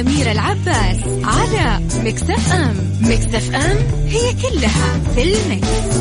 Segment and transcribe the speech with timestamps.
[0.00, 3.76] أميرة العباس على مكتف أم مكتف أم
[4.06, 5.98] هي كلها في المكس.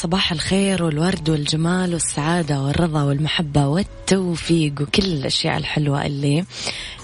[0.00, 6.44] صباح الخير والورد والجمال والسعادة والرضا والمحبة والتوفيق وكل الأشياء الحلوة اللي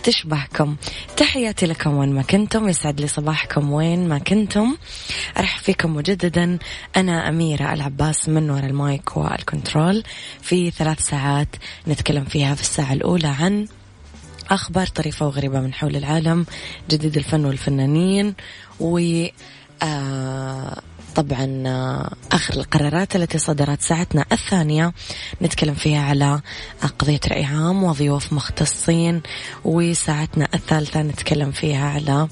[0.03, 0.77] تشبهكم.
[1.17, 4.77] تحياتي لكم وين ما كنتم يسعد لي صباحكم وين ما كنتم.
[5.39, 6.59] أرحب فيكم مجددا.
[6.97, 10.03] أنا أميرة العباس من وراء ال mic وال control.
[10.43, 11.49] في ثلاث ساعات
[11.89, 13.67] نتكلم فيها في الساعة الأولى عن
[14.51, 16.47] أخبار طريفة وغريبة من حول العالم
[16.91, 18.35] جديد الفن والفنانين
[18.81, 18.99] و
[19.83, 20.83] آه
[21.17, 24.93] طبعا آه، آخر القرارات التي صدرت ساعتنا الثانية
[25.43, 26.41] نتكلم فيها على
[26.99, 29.23] قضية رأي عام وضيوف مختصين
[29.65, 32.29] وساعتنا الثالثة نتكلم فيها على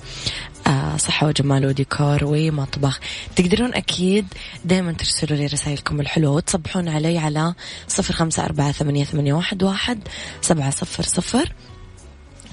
[0.66, 3.00] آه، صحة وجمال وديكور ومطبخ.
[3.36, 4.26] تقدرون أكيد
[4.64, 7.54] دائما ترسلوا لي رسائلكم الحلوة وتصبحون علي على
[7.88, 10.08] صفر خمسة أربعة ثمانية, ثمانية واحد, واحد
[10.40, 11.52] سبعة صفر صفر.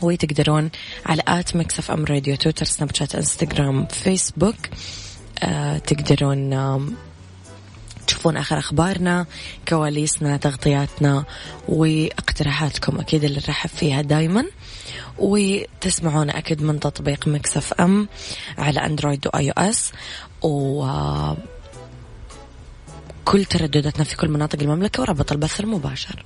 [0.02, 0.70] وتقدرون
[1.06, 4.56] على آت Mix FM راديو تويتر سناب شات إنستغرام فيسبوك.
[4.56, 5.11] آه،
[5.88, 6.96] تقدرون
[8.08, 9.26] تشوفون آخر أخبارنا
[9.68, 11.24] كواليسنا تغطياتنا
[11.68, 13.00] وإقتراحاتكم.
[13.00, 14.46] أكيد اللي نرحب فيها دايما.
[15.18, 18.08] وتسمعون أكيد من تطبيق Mix FM
[18.58, 19.92] على أندرويد و iOS.
[20.42, 20.86] و
[23.26, 26.26] كل تردداتنا في كل مناطق المملكة ورابط البث المباشر.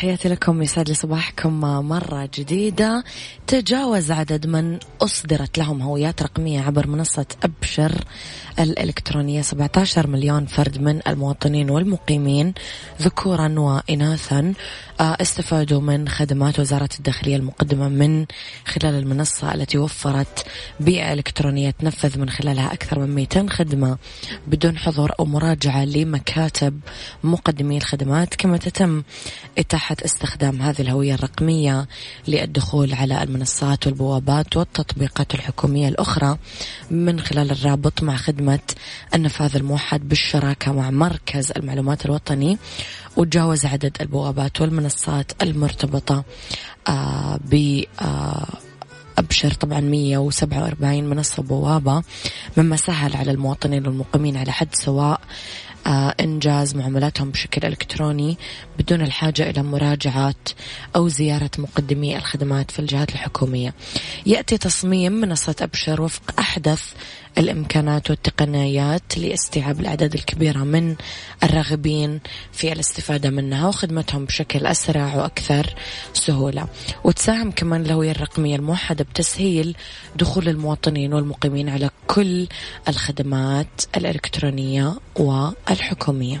[0.00, 3.04] تحياتي لكم يسعد لي صباحكم مرة جديدة.
[3.46, 8.04] تجاوز عدد من أصدرت لهم هويات رقمية عبر منصة أبشر
[8.58, 9.42] الإلكترونية.
[9.42, 12.54] 17 مليون فرد من المواطنين والمقيمين
[13.02, 14.54] ذكورا وإناثا
[15.00, 18.26] آه، استفادوا من خدمات وزارة الداخلية المقدمة من
[18.66, 20.46] خلال المنصة التي وفرت
[20.80, 23.98] بيئة إلكترونية تنفذ من خلالها أكثر من 200 خدمة
[24.46, 26.80] بدون حضور أو مراجعة لمكاتب
[27.24, 28.34] مقدمي الخدمات.
[28.34, 29.02] كما تتم
[29.58, 31.88] إتاحة استخدام هذه الهوية الرقمية
[32.28, 36.38] للدخول على المنصات والبوابات والتطبيقات الحكومية الأخرى
[36.90, 38.58] من خلال الرابط مع خدمة
[39.14, 42.58] النفاذ الموحد بالشراكة مع مركز المعلومات الوطني
[43.16, 46.24] وتجاوز عدد البوابات والمنصات المرتبطة
[46.88, 48.46] آه، ب آه،
[49.18, 52.02] أبشر طبعا 147 منصة بوابة
[52.56, 55.20] مما سهل على المواطنين والمقيمين على حد سواء
[56.20, 58.36] إنجاز معاملاتهم بشكل إلكتروني
[58.78, 60.34] بدون الحاجة إلى مراجعة
[60.96, 63.74] أو زيارة مقدمي الخدمات في الجهات الحكومية.
[64.26, 66.82] يأتي تصميم منصة أبشر وفق أحدث
[67.38, 70.96] الإمكانات والتقنيات لاستيعاب الأعداد الكبيرة من
[71.42, 72.20] الراغبين
[72.52, 75.74] في الاستفادة منها وخدمتهم بشكل أسرع وأكثر
[76.14, 76.66] سهولة
[77.04, 79.76] وتساهم كمان الهوية الرقمية الموحدة بتسهيل
[80.16, 82.48] دخول المواطنين والمقيمين على كل
[82.88, 86.40] الخدمات الإلكترونية والحكومية.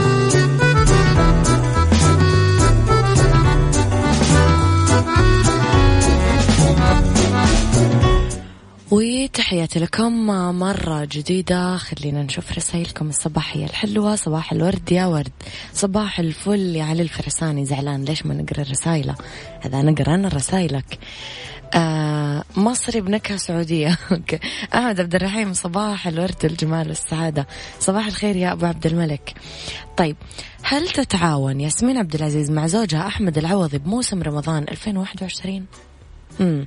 [9.23, 10.27] وتحياتي لكم
[10.59, 11.77] مرة جديدة.
[11.77, 13.09] خلينا نشوف رسائلكم.
[13.09, 15.31] الصباحية الحلوة صباح الورد يا ورد.
[15.73, 17.65] صباح الفل يا علي الفرساني.
[17.65, 19.15] زعلان ليش ما نقرأ الرسائل
[19.61, 20.99] هذا نقرأ أنا رسائلك
[21.73, 23.97] آه مصري بنكهة سعودية.
[24.11, 24.39] أوكي.
[24.73, 27.47] أحمد عبد الرحيم صباح الورد والجمال والسعادة
[27.79, 29.33] صباح الخير يا أبو عبد الملك.
[29.97, 30.15] طيب
[30.63, 35.65] هل تتعاون ياسمين عبد العزيز مع زوجها أحمد العوضي بموسم رمضان 2021
[36.41, 36.65] امم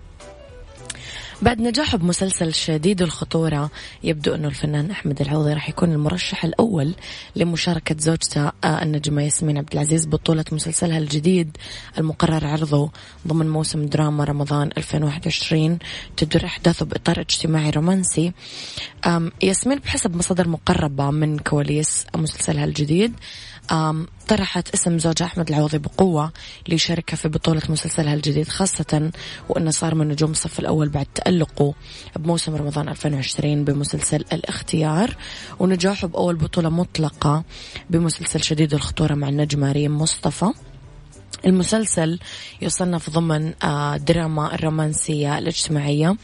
[1.45, 3.71] بعد نجاحه بمسلسل شديد الخطورة
[4.03, 6.95] يبدو أنه الفنان أحمد العوضي راح يكون المرشح الأول
[7.37, 11.57] لمشاركة زوجته آه، النجمة ياسمين عبد العزيز بطولة مسلسلها الجديد
[11.99, 12.91] المقرر عرضه
[13.29, 15.79] ضمن موسم دراما رمضان 2021
[16.17, 18.33] تدور أحداثه بإطار اجتماعي رومانسي.
[19.43, 23.13] ياسمين بحسب مصادر مقربة من كواليس مسلسلها الجديد.
[24.29, 26.33] طرحت اسم زوجها أحمد العوضي بقوة
[26.69, 29.11] ليشاركها في بطولة مسلسلها الجديد خاصة
[29.49, 31.75] وأنه صار من نجوم الصف الأول بعد تألقه
[32.17, 35.17] بموسم رمضان 2020 بمسلسل الاختيار.
[35.59, 37.45] ونجاحه بأول بطولة مطلقة
[37.91, 40.53] بمسلسل شديد الخطورة مع النجمة ريم مصطفى.
[41.47, 42.19] المسلسل
[42.63, 46.17] يصنف ضمن آه، دراما الرومانسية الاجتماعية.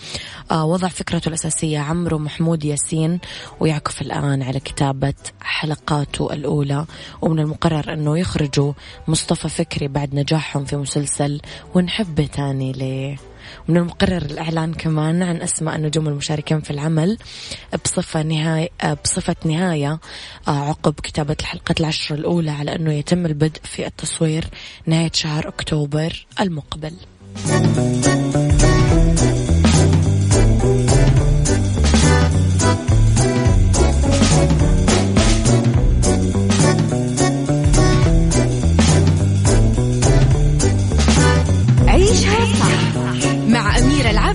[0.51, 3.21] آه، وضع فكرته الأساسية عمرو محمود ياسين
[3.61, 6.87] ويعكف الآن على كتابة حلقاته الأولى.
[7.23, 8.73] ومن المقرر أنه يخرجوا
[9.09, 11.41] مصطفى فكري بعد نجاحهم في مسلسل
[11.75, 13.30] ونحبه تاني ليه.
[13.71, 17.19] من المقرر الإعلان كمان عن أسماء النجوم المشاركين في العمل
[17.85, 18.69] بصفة نهاية
[19.05, 20.01] بصفة نهاية
[20.49, 24.45] آه، عقب كتابة الحلقة العشر الأولى على أنه يتم البدء في التصوير
[24.87, 26.93] نهاية شهر أكتوبر المقبل.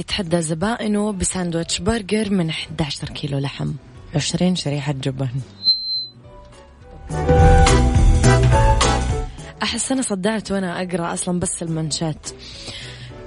[0.00, 3.72] يتحدى زبائنه بساندويتش برجر من 11 كيلو لحم.
[4.14, 5.28] 20 شريحة جبن.
[9.62, 12.28] أحس أنا صدعت وأنا أقرأ أصلا بس المنشات.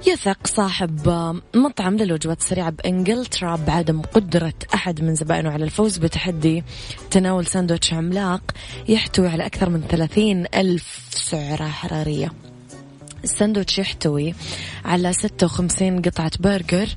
[0.06, 1.08] يثق صاحب
[1.54, 6.64] مطعم للوجبات السريعة بإنجلترا بعدم قدرة أحد من زبائنه على الفوز بتحدي
[7.10, 8.42] تناول ساندويتش عملاق
[8.88, 12.32] يحتوي على أكثر من 30 ألف سعرة حرارية.
[13.24, 14.34] الساندوتش يحتوي
[14.84, 16.88] على 56 قطعة برجر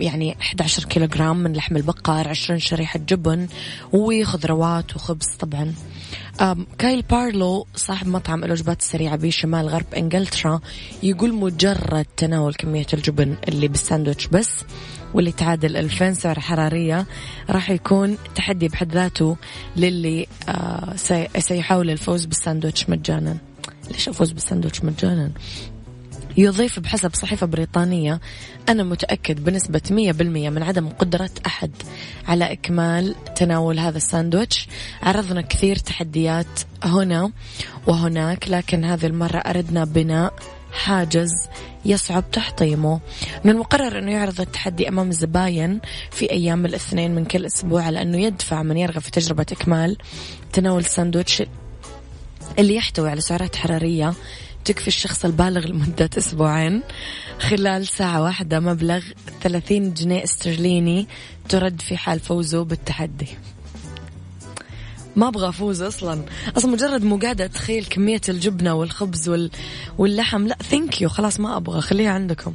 [0.00, 3.48] يعني 11 كيلوغرام من لحم البقر 20 شريحة جبن
[3.92, 5.74] وخضروات وخبز طبعا.
[6.78, 10.60] كايل بارلو صاحب مطعم الوجبات السريعة بشمال غرب إنجلترا
[11.02, 14.64] يقول مجرد تناول كمية الجبن اللي بالساندوتش بس
[15.14, 17.06] واللي تعادل 2000 سعر حرارية
[17.50, 19.36] راح يكون تحدي بحد ذاته
[19.76, 20.96] للي آه،
[21.38, 23.36] سيحاول الفوز بالساندوتش مجانا.
[23.90, 25.32] ليش أفوز بالساندوتش مجانا؟
[26.36, 28.20] يضيف بحسب صحيفة بريطانية
[28.68, 29.90] أنا متأكد بنسبة 100%
[30.22, 31.70] من عدم قدرة أحد
[32.28, 34.68] على إكمال تناول هذا الساندويتش.
[35.02, 37.32] عرضنا كثير تحديات هنا
[37.86, 40.34] وهناك لكن هذه المرة أردنا بناء
[40.72, 41.48] حاجز
[41.84, 43.00] يصعب تحطيمه.
[43.44, 48.18] من المقرر أنه يعرض التحدي أمام الزباين في أيام الاثنين من كل أسبوع على أنه
[48.18, 49.96] يدفع من يرغب في تجربة إكمال
[50.52, 51.42] تناول الساندويتش
[52.58, 54.14] اللي يحتوي على سعرات حرارية
[54.64, 56.82] تكفي الشخص البالغ لمدة أسبوعين
[57.38, 59.02] خلال ساعة واحدة مبلغ
[59.42, 61.06] 30 جنيه استرليني
[61.48, 63.28] ترد في حال فوزه بالتحدي.
[65.16, 66.24] ما أبغى أفوز أصلا.
[66.56, 69.50] أصلا مجرد مو قاعدة اتخيل كمية الجبنة والخبز وال...
[69.98, 70.46] واللحم.
[70.46, 71.80] لا thank you خلاص ما أبغى.
[71.80, 72.54] خليها عندكم.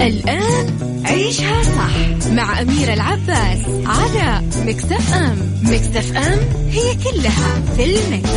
[0.00, 5.60] الآن عيشها صح مع أميرة العباس على مكتف أم.
[5.62, 6.38] مكتف أم
[6.70, 8.30] هي كلها في المكس.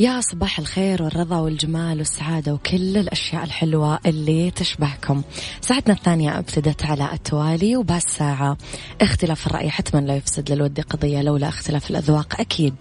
[0.00, 5.22] يا صباح الخير والرضا والجمال والسعادة وكل الأشياء الحلوة اللي تشبهكم.
[5.60, 8.56] ساعتنا الثانية أبتدت على التوالي وبهالساعة
[9.00, 12.74] اختلاف الرأي حتما لا يفسد للود قضية لولا اختلاف الأذواق أكيد.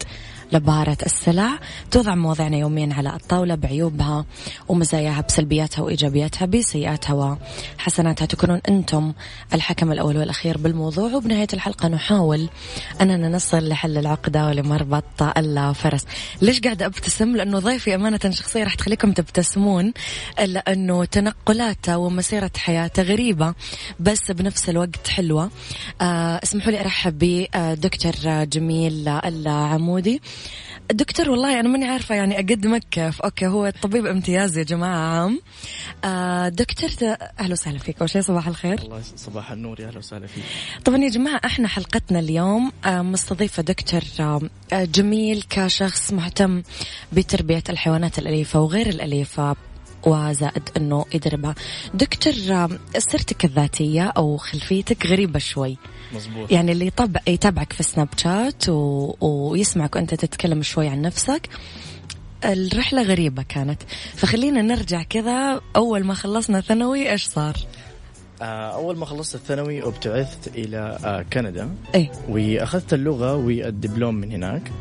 [0.52, 1.60] لبارة السلع.
[1.92, 4.26] توضع مواضعنا يوميا على الطاولة بعيوبها
[4.68, 7.38] ومزاياها بسلبياتها وإيجابياتها بسيئاتها
[7.78, 8.26] وحسناتها.
[8.26, 9.14] تكونون أنتم
[9.54, 11.14] الحكم الأول والأخير بالموضوع.
[11.14, 12.50] وبنهاية الحلقة نحاول
[13.02, 16.06] أننا نصل لحل العقدة ولمربط الفرس.
[16.42, 19.94] ليش قاعدة أبتسم؟ لأنه ضيفي أمانة شخصية راح تخليكم تبتسمون
[20.46, 23.54] لأنه تنقلاته ومسيرة حياته غريبة
[24.00, 25.52] بس بنفس الوقت حلوة.
[26.02, 30.22] آه اسمحوا لي أرحب بدكتور جميل العمودي.
[30.92, 35.42] دكتور والله أنا ماني عارفة يعني أقدمك كيف أوكي هو طبيب امتياز يا جماعة عام.
[36.04, 36.90] آه دكتور
[37.40, 38.00] أهلا وسهلا فيك.
[38.00, 38.80] أول شيء صباح الخير.
[38.82, 40.44] الله صباح النور يا أهلا وسهلا فيك.
[40.86, 44.02] طبعا يا جماعة إحنا حلقتنا اليوم آه مستضيفة دكتور
[44.74, 46.64] آه جميل كشخص مهتم
[47.14, 49.56] بتربية الحيوانات الأليفة وغير الأليفة.
[50.04, 51.56] وزائد إنه يدربها
[51.94, 52.34] دكتور
[52.98, 55.78] سيرتك الذاتية أو خلفيتك غريبة شوي.
[56.16, 59.16] مزبوط يعني اللي يطبع يتابعك في سناب شات و...
[59.22, 61.50] ويسمعك وأنت تتكلم شوي عن نفسك.
[62.46, 63.82] الرحلة غريبة كانت.
[64.16, 65.62] فخلينا نرجع كذا.
[65.76, 67.58] أول ما خلصنا ثانوي إيش صار؟
[68.42, 71.70] آه، أول ما خلصت الثانوي أبتعثت إلى آه، كندا.
[71.96, 72.12] إيه.
[72.30, 74.72] وأخذت اللغة والدبلوم من هناك.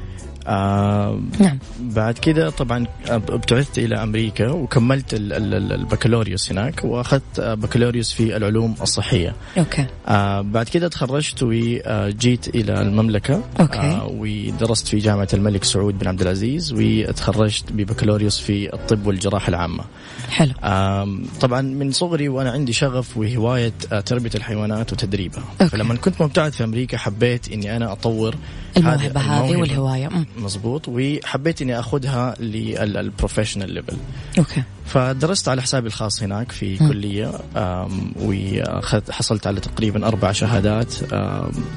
[0.48, 1.58] آه نعم.
[1.80, 8.12] بعد كده طبعا ابتعثت إلى أمريكا وكملت ال- ال- ال- البكالوريوس هناك وأخذت آه، بكالوريوس
[8.12, 9.34] في العلوم الصحية.
[9.58, 9.86] okay.
[10.08, 13.42] آه بعد كده تخرجت وجيت إلى المملكة.
[13.60, 13.78] okay.
[13.78, 19.84] آه ودرست في جامعة الملك سعود بن عبد العزيز وتخرجت ببكالوريوس في الطب والجراحة العامة.
[20.30, 20.52] حلو.
[20.64, 25.44] آم، طبعا من صغري وأنا عندي شغف وهواية آه، تربية الحيوانات وتدريبها.
[25.60, 25.70] okay.
[25.70, 28.34] فلما كنت مبتعث في أمريكا حبيت إني أنا أطور
[28.76, 30.26] الموهبة هذه الموهبة.
[30.38, 33.96] مزبوط وحبيت إني أخذها لل professional level
[34.38, 34.62] okay.
[34.86, 36.88] فدرست على حسابي الخاص هناك في م.
[36.88, 40.94] كلية آم، وأخذت حصلت على تقريبا أربع شهادات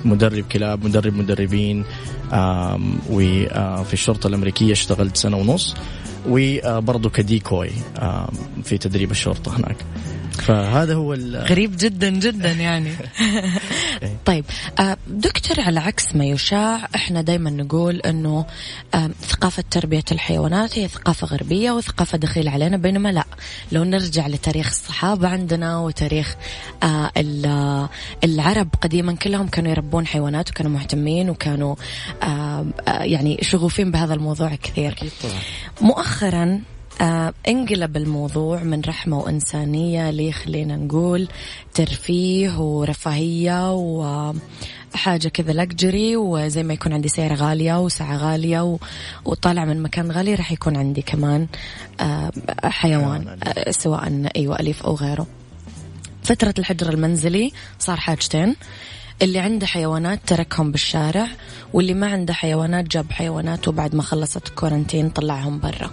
[0.05, 1.85] مدرب كلاب مدرب مدربين
[3.09, 5.75] وفي الشرطة الأمريكية اشتغلت سنة ونص
[6.29, 7.69] وبرضه كديكوي
[8.63, 9.75] في تدريب الشرطة هناك.
[10.31, 12.91] فهذا هو غريب جدا جدا يعني.
[14.03, 14.17] إيه.
[14.25, 14.45] طيب
[14.79, 18.45] آه، دكتور على عكس ما يشاع إحنا دائما نقول إنه
[18.93, 23.23] آه، ثقافة تربية الحيوانات هي ثقافة غربية وثقافة دخيلة علينا بينما لا.
[23.71, 26.35] لو نرجع لتاريخ الصحابة عندنا وتاريخ
[26.83, 27.87] آه، ال-
[28.23, 31.75] العرب قديما كلهم كانوا يربون حيوانات وكانوا مهتمين وكانوا
[32.87, 34.95] يعني شغوفين بهذا الموضوع كثير.
[35.81, 36.61] مؤخرا
[37.01, 41.27] آه انقلب الموضوع من رحمة وإنسانية لي خلينا نقول
[41.73, 48.77] ترفيه ورفاهية وحاجة كذا لكجري وزي ما يكون عندي سيارة غالية وساعة غالية و...
[49.25, 51.47] وطالع من مكان غالي راح يكون عندي كمان
[51.99, 52.31] آه
[52.63, 53.37] حيوان.
[53.43, 55.27] آه سواء أيوة أليف أو غيره.
[56.23, 58.55] فترة الحجر المنزلي صار حاجتين.
[59.21, 61.27] اللي عنده حيوانات تركهم بالشارع
[61.73, 65.91] واللي ما عنده حيوانات جاب حيوانات وبعد ما خلصت الكورنتين طلعهم برا.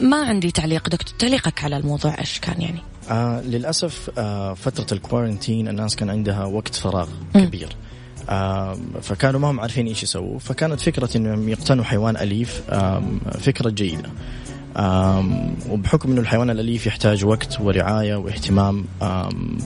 [0.00, 0.88] ما عندي تعليق.
[0.88, 2.78] دكتور تعليقك على الموضوع إيش كان يعني؟
[3.10, 7.08] آه للأسف آه فترة الكوارنتين الناس كان عندها وقت فراغ.
[7.34, 7.76] كبير.
[8.30, 10.38] آه فكانوا ما هم عارفين إيش يسووا.
[10.38, 14.10] فكانت فكرة إنهم يقتنوا حيوان أليف آم، فكرة جيدة.
[15.70, 18.84] وبحكم إنه الحيوان الأليف يحتاج وقت ورعاية واهتمام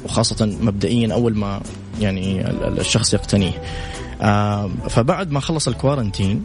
[0.04, 1.60] وخاصة مبدئيا أول ما
[2.00, 3.62] يعني ال- ال- الشخص يقتنيه.
[4.88, 6.44] فبعد ما خلص الكوارنتين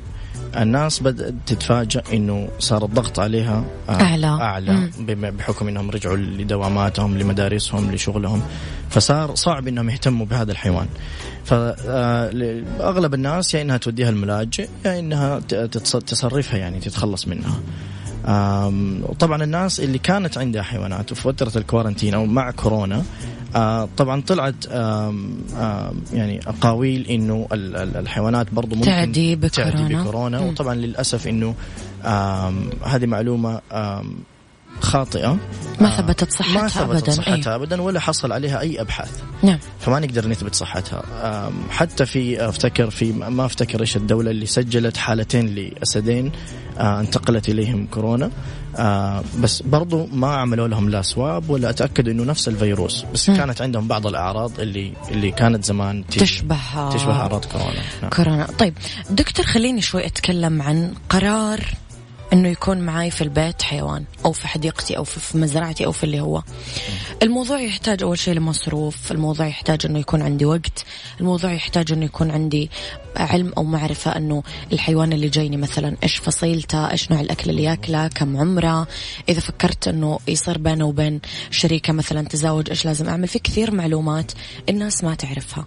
[0.61, 4.27] الناس بدأت تتفاجأ إنه صار الضغط عليها آه، أعلى.
[4.27, 4.89] أعلى مم.
[5.37, 8.41] بحكم إنهم رجعوا لدواماتهم لمدارسهم لشغلهم
[8.89, 10.87] فصار صعب إنهم يهتموا بهذا الحيوان
[11.45, 14.99] فاغلب الناس يا إنها توديها الملاجئ يا
[15.39, 17.59] تتص- تصرفها يعني تتخلص منها
[18.27, 23.03] آم، وطبعا الناس اللي كانت عندها حيوانات وفي فتره الكوارنتين أو مع كورونا
[23.55, 29.71] آه، طبعا طلعت آم، آم، يعني أقاويل إنه ال- ال- الحيوانات برضو ممكن تعدي بكورونا.
[29.77, 30.39] تعدي بكورونا.
[30.39, 31.55] وطبعا للأسف إنه
[32.85, 33.61] هذه معلومة
[34.81, 35.37] خاطئة.
[35.81, 39.21] ما آه، ثبتت صحتها ما ثبتت أبداً، صحتها ابدا ولا حصل عليها أي أبحاث.
[39.43, 39.59] نعم.
[39.79, 41.03] فما نقدر نثبت صحتها.
[41.69, 46.31] حتى في أفتكر في ما أفتكر إيش الدولة اللي سجلت حالتين لأسدين
[46.77, 48.29] آه، انتقلت إليهم كورونا.
[48.77, 53.37] آه بس برضو ما عملوا لهم لا سواب ولا اتاكدوا إنه نفس الفيروس بس مم.
[53.37, 58.09] كانت عندهم بعض الأعراض اللي اللي كانت زمان تشبه تشبه أعراض كورونا نعم.
[58.11, 58.73] كورونا طيب
[59.09, 61.59] دكتور خليني شوي أتكلم عن قرار
[62.33, 66.03] إنه يكون معي في البيت حيوان أو في حديقتي أو في في مزرعتي أو في
[66.03, 66.43] اللي هو
[67.23, 70.85] الموضوع يحتاج أول شيء لمصروف الموضوع يحتاج إنه يكون عندي وقت
[71.19, 72.69] الموضوع يحتاج إنه يكون عندي
[73.17, 74.43] علم أو معرفة أنه
[74.73, 78.87] الحيوان اللي جايني مثلا إيش فصيلته إيش نوع الأكل اللي ياكله كم عمره.
[79.29, 84.31] إذا فكرت أنه يصير بينه وبين شريكة مثلا تزاوج إيش لازم أعمل؟ في كثير معلومات
[84.69, 85.65] الناس ما تعرفها.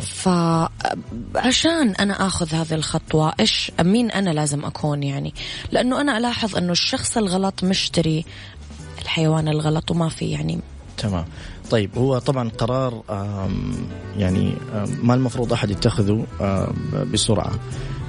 [0.00, 5.34] فعشان أنا أخذ هذه الخطوة إيش مين أنا لازم أكون يعني؟
[5.72, 8.24] لأنه أنا ألاحظ أنه الشخص الغلط مشتري
[9.02, 10.60] الحيوان الغلط وما في يعني.
[10.96, 11.24] تمام.
[11.70, 13.02] طيب هو طبعا قرار
[14.18, 14.52] يعني
[15.02, 16.26] ما المفروض أحد يتخذه
[17.12, 17.50] بسرعة.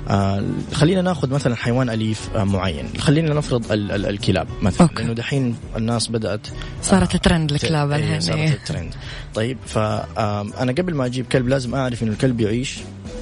[0.09, 2.85] آه، خلينا ناخذ مثلا حيوان أليف آه، معين.
[2.97, 5.03] خلينا نفرض ال- ال- الكلاب مثلا okay.
[5.03, 6.47] لأنه دحين الناس بدأت
[6.81, 8.49] صارت ترند الكلاب إيه، الحين صارت إيه.
[8.53, 8.93] الترند.
[9.33, 12.79] طيب فانا قبل ما أجيب كلب لازم أعرف إنه الكلب يعيش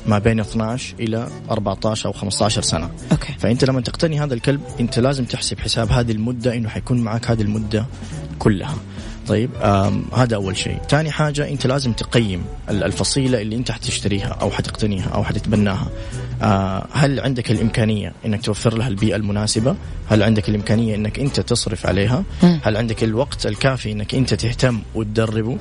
[0.07, 2.89] ما بين 12 إلى 14 أو 15 سنة.
[3.11, 3.33] okay.
[3.39, 7.41] فأنت لما تقتني هذا الكلب أنت لازم تحسب حساب هذه المدة إنه حيكون معك هذه
[7.41, 7.85] المدة
[8.39, 8.75] كلها.
[9.29, 9.49] طيب
[10.13, 10.77] هذا أول شيء.
[10.89, 15.89] ثاني حاجة أنت لازم تقيم ال- الفصيلة اللي أنت حتشتريها أو حتقتنيها أو حتتبناها.
[16.41, 19.75] آه هل عندك الإمكانية إنك توفر لها البيئة المناسبة؟
[20.09, 22.23] هل عندك الإمكانية إنك أنت تصرف عليها.
[22.63, 25.57] هل عندك الوقت الكافي إنك أنت تهتم وتدربه؟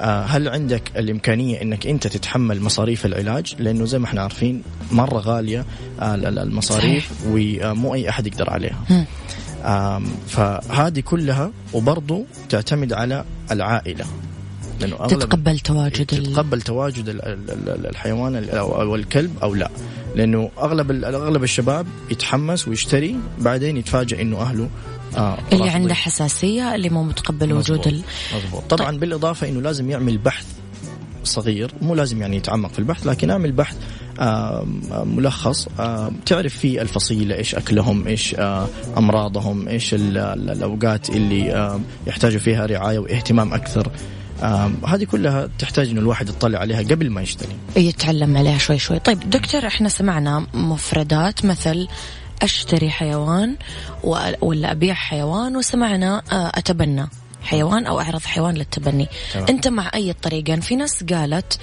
[0.00, 4.62] آه، هل عندك الإمكانية أنك أنت تتحمل مصاريف العلاج؟ لأنه زي ما إحنا عارفين
[4.92, 5.64] مرة غالية
[6.00, 8.78] آه، ال- ال- المصاريف ومو أي أحد يقدر عليها.
[10.28, 14.04] فهذه كلها وبرضو تعتمد على العائلة
[14.80, 16.22] لأنه أغلب تتقبل تواجد ال...
[16.26, 19.70] تتقبل تواجد ال- ال- ال- الحيوان أو الكلب أو لا
[20.16, 24.68] لأنه أغلب ال- أغلب الشباب يتحمس ويشتري بعدين يتفاجئ إنه أهله
[25.16, 25.68] آه اللي.
[25.70, 27.78] عنده حساسية اللي مو متقبل مزبوط.
[27.80, 28.02] وجود ال...
[28.36, 30.46] مضبوط طبعا بالإضافة إنه لازم يعمل بحث
[31.24, 33.76] صغير مو لازم يعني يتعمق في البحث لكن أعمل بحث
[35.04, 35.68] ملخص.
[36.26, 42.66] تعرف فيه الفصيلة إيش أكلهم إيش آه، أمراضهم إيش ال- ال- الأوقات اللي يحتاجوا فيها
[42.66, 43.90] رعاية واهتمام أكثر.
[44.42, 47.52] آم، هذه كلها تحتاج انه الواحد يطلع عليها قبل ما يشتري.
[47.76, 48.98] يتعلم عليها شوي شوي.
[48.98, 51.88] طيب دكتور إحنا سمعنا مفردات مثل
[52.42, 53.56] أشتري حيوان
[54.42, 57.06] ولا أبيع حيوان وسمعنا آه، أتبنى.
[57.42, 59.08] حيوان أو اعرض حيوان للتبني.
[59.32, 59.46] تمام.
[59.48, 61.58] أنت مع أي طريقة؟ في ناس قالت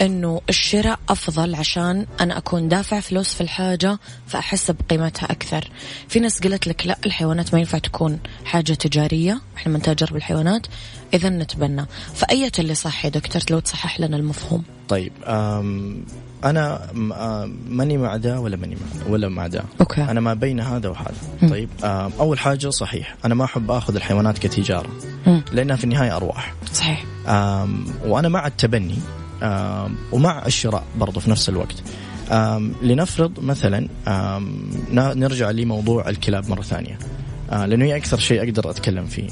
[0.00, 5.70] إنه الشراء أفضل عشان أنا أكون دافع فلوس في الحاجة فأحس بقيمتها أكثر.
[6.08, 10.66] في ناس قالت لك لا الحيوانات ما ينفع تكون حاجة تجارية إحنا من تاجر بالحيوانات
[11.14, 11.86] إذا نتبنى.
[12.14, 14.62] فأية اللي صح يا دكتور؟ لو تصحح لنا المفهوم.
[14.88, 15.12] طيب
[16.44, 20.02] أنا م- ماني مع ده ولا ماني مع ولا مع ده أوكي.
[20.02, 21.14] أنا ما بين هذا وهذا.
[21.50, 21.68] طيب
[22.20, 24.88] أول حاجة صحيح أنا ما أحب آخذ الحيوانات كتجارة
[25.26, 25.42] مم.
[25.52, 26.54] لأنها في النهاية أرواح.
[26.72, 27.04] صحيح.
[28.06, 28.96] وأنا مع التبني
[30.12, 31.82] ومع الشراء برضو في نفس الوقت.
[32.82, 33.88] لنفرض مثلا
[35.14, 36.98] نرجع لموضوع الكلاب مرة ثانية.
[37.52, 39.28] آه، لأنه هي أكثر شيء أقدر أتكلم فيه.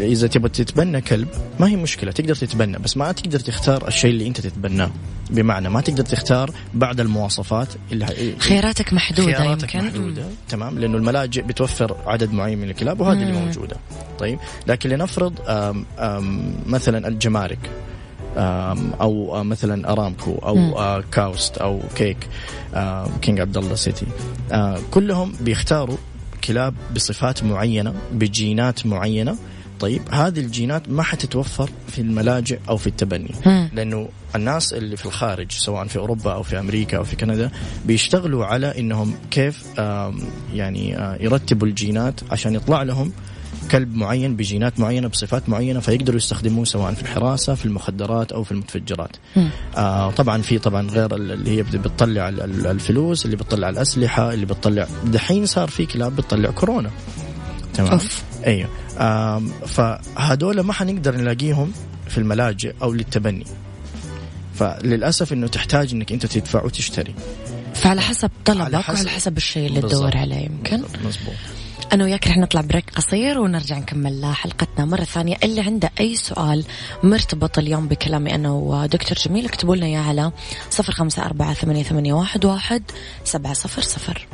[0.00, 1.28] إذا تبغى تتبنى كلب
[1.60, 4.90] ما هي مشكلة تقدر تتبنى بس ما تقدر تختار الشيء اللي أنت تتبناه.
[5.30, 10.96] بمعنى ما تقدر تختار بعد المواصفات اللي ه- خياراتك محدودة خياراتك يمكن؟ محدودة تمام؟ لأنه
[10.96, 13.44] الملاجئ بتوفر عدد معين من الكلاب وهذه اللي مم.
[13.44, 13.76] موجودة.
[14.18, 17.58] طيب؟ لكن لنفرض آم آم مثلا الجمارك
[18.36, 20.74] آم أو آه، مثلا أرامكو أو مم.
[20.74, 22.16] آه، كاوست أو كيك
[23.22, 24.06] King عبد الله City.
[24.52, 25.96] آه، كلهم بيختاروا
[26.50, 29.36] كلاب بصفات معينة بجينات معينة
[29.80, 33.30] طيب هذه الجينات ما حتتوفر في الملاجئ أو في التبني.
[33.72, 37.50] لأنه الناس اللي في الخارج سواء في أوروبا أو في أمريكا أو في كندا
[37.84, 39.64] بيشتغلوا على إنهم كيف
[40.54, 43.12] يعني آه، يرتبوا الجينات عشان يطلع لهم
[43.70, 48.52] كلب معين بجينات معينة بصفات معينة فيقدروا يستخدموه سواء في الحراسة في المخدرات أو في
[48.52, 49.16] المتفجرات.
[49.76, 53.68] آه طبعا في طبعا غير ال- اللي هي بت- بتطلع ال- ال- الفلوس اللي بتطلع
[53.68, 56.90] الأسلحة اللي بتطلع دحين صار في كلاب بتطلع كورونا.
[57.74, 58.22] تمام؟ أوف.
[58.46, 61.72] أيوه آم، فهدول ما حنقدر نلاقيهم
[62.08, 63.44] في الملاجئ أو للتبني.
[64.54, 67.14] فللأسف إنه تحتاج إنك أنت تدفع وتشتري.
[67.74, 69.80] فعلى حسب طلبك على حسب- وعلى حسب الشيء اللي.
[69.80, 71.34] تدور عليه يمكن مزبوط.
[71.92, 75.36] أنا وياك رح نطلع بريك قصير ونرجع نكمل حلقتنا مرة ثانية.
[75.44, 76.64] اللي عنده أي سؤال
[77.02, 80.32] مرتبط اليوم بكلامي أنا ودكتور جميل اكتبوا لنا إياه على
[80.70, 82.82] صفر خمسة أربعة ثمانية, ثمانية واحد, واحد
[83.24, 84.26] سبعة صفر صفر.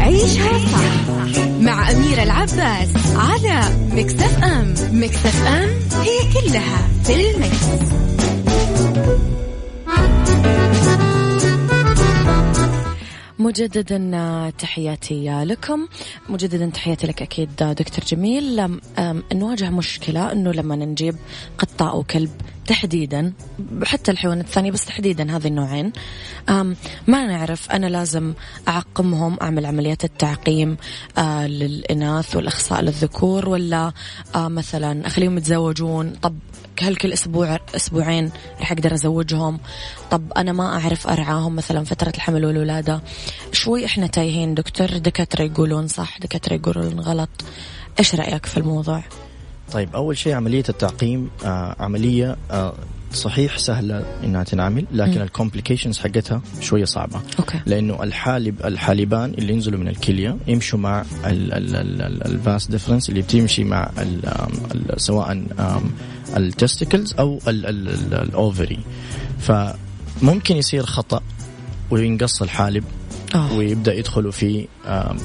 [0.00, 3.60] عيشها صح مع أميرة العباس على
[3.92, 4.74] مكتف أم.
[4.92, 5.68] مكتف أم
[6.00, 8.17] هي كلها في المكس.
[13.48, 15.88] مجددا آه، تحياتي لكم.
[16.28, 18.78] مجددا تحياتي لك أكيد آه، دكتور جميل.
[19.32, 21.16] نواجه مشكلة إنه لما نجيب
[21.58, 22.30] قطة أو كلب
[22.66, 23.32] تحديدا
[23.84, 25.92] حتى الحيوانات الثانية بس تحديدا هذه النوعين.
[27.06, 28.34] ما نعرف أنا لازم
[28.68, 30.76] أعقمهم أعمل عمليات التعقيم
[31.18, 33.92] آه، للإناث والأخصاء للذكور ولا
[34.34, 36.12] آه، مثلا أخليهم يتزوجون.
[36.22, 36.38] طب
[36.82, 39.60] هل كل أسبوع أسبوعين راح أقدر أزوجهم؟
[40.10, 43.00] طب أنا ما أعرف أرعاهم مثلا فترة الحمل والولادة.
[43.52, 44.54] شوي إحنا تايهين.
[44.54, 47.28] دكتور دكاترة يقولون صح دكاترة يقولون غلط.
[47.98, 49.02] إيش رأيك في الموضوع؟
[49.72, 52.74] طيب أول شيء عملية التعقيم آه عملية آه
[53.12, 57.20] صحيح سهلة إنها تنعمل لكن ال complications حقتها شوية صعبة.
[57.38, 57.60] okay.
[57.66, 63.90] لأنه الحالب الحالبان اللي ينزلوا من الكلية يمشوا مع ال vas deferens اللي بتمشي مع
[63.98, 64.26] ال
[64.74, 65.42] ال سواء
[66.36, 68.78] ال testicles أو ال ovary
[69.38, 71.20] فممكن يصير خطأ
[71.90, 72.84] وينقص الحالب
[73.34, 73.56] أوه.
[73.56, 74.68] ويبدأ يدخلوا في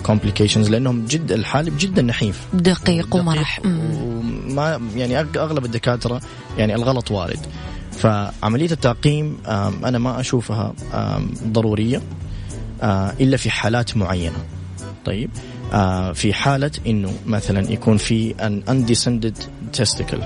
[0.04, 2.48] complications لأنهم جد الحالب جدا نحيف.
[2.54, 3.62] دقيق ومرح.
[3.66, 6.22] وما يعني أغلب الدكاترة
[6.58, 7.40] يعني الغلط وارد.
[7.98, 9.38] فعملية التعقيم
[9.86, 12.02] أنا ما أشوفها آم، ضرورية
[12.82, 14.38] آه، إلا في حالات معينة.
[15.06, 15.30] طيب
[15.74, 19.38] آه، في حالة إنه مثلا يكون في un undescended
[19.78, 20.24] testicle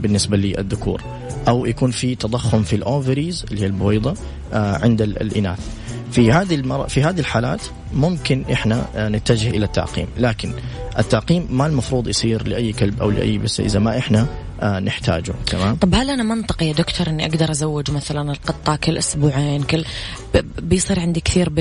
[0.00, 1.02] بالنسبة للذكور
[1.48, 4.14] أو يكون في تضخم في ال ovaries اللي هي البويضة
[4.52, 5.58] آه، عند ال- الإناث.
[6.12, 6.88] في هذه المر...
[6.88, 7.60] في هذه الحالات
[7.94, 10.06] ممكن إحنا نتجه إلى التعقيم.
[10.18, 10.52] لكن
[10.98, 14.26] التعقيم ما المفروض يصير لأي كلب أو لأي بس إذا ما إحنا
[14.64, 15.34] نحتاجه.
[15.46, 19.84] تمام؟ طب هل أنا منطقي يا دكتور إني أقدر أزوج مثلا القطة كل أسبوعين؟ كل
[20.62, 21.52] بيصير عندي كثير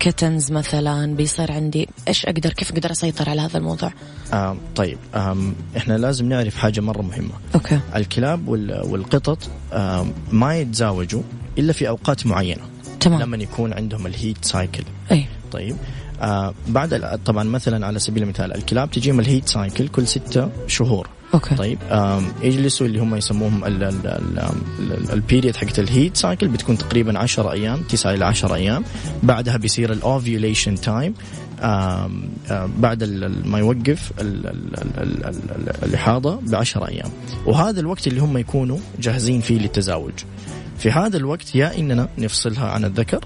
[0.00, 3.92] كتنز مثلا؟ بيصير عندي إيش أقدر؟ كيف أقدر أسيطر على هذا الموضوع؟
[4.32, 7.32] آه طيب آم إحنا لازم نعرف حاجة مرة مهمة.
[7.54, 7.80] أوكي.
[7.96, 9.38] الكلاب وال- والقطط
[9.72, 11.22] آم، ما يتزاوجوا
[11.58, 12.62] إلا في أوقات معينة.
[13.00, 13.20] تمام.
[13.22, 15.26] لما يكون عندهم ال heat cycle أي.
[15.52, 15.76] طيب.
[16.22, 21.08] آه بعد طبعا مثلا على سبيل المثال الكلاب تجيهم ال heat cycle كل ستة شهور.
[21.34, 21.78] okay طيب
[22.42, 24.38] يجلسوا اللي هم يسموهم ال- ال- ال-
[24.80, 28.84] ال- ال period حقت ال heat cycle بتكون تقريبا 10 أيام 9 إلى 10 أيام
[29.22, 31.14] بعدها بيصير ال ovulation time
[32.78, 33.04] بعد
[33.44, 37.10] ما يوقف ال- ال- ال- ال- ال- الاحاضه ب 10 أيام
[37.46, 40.12] وهذا الوقت اللي هم يكونوا جاهزين فيه للتزاوج
[40.78, 43.24] في هذا الوقت يا اننا نفصلها عن الذكر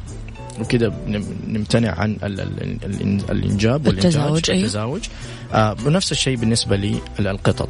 [0.61, 4.62] وكذا نم- نمتنع عن ال- ال- ال- الإنجاب والإنتاج التزاوج، أيوه.
[5.53, 7.68] آه ونفس الشيء بالنسبة للقطط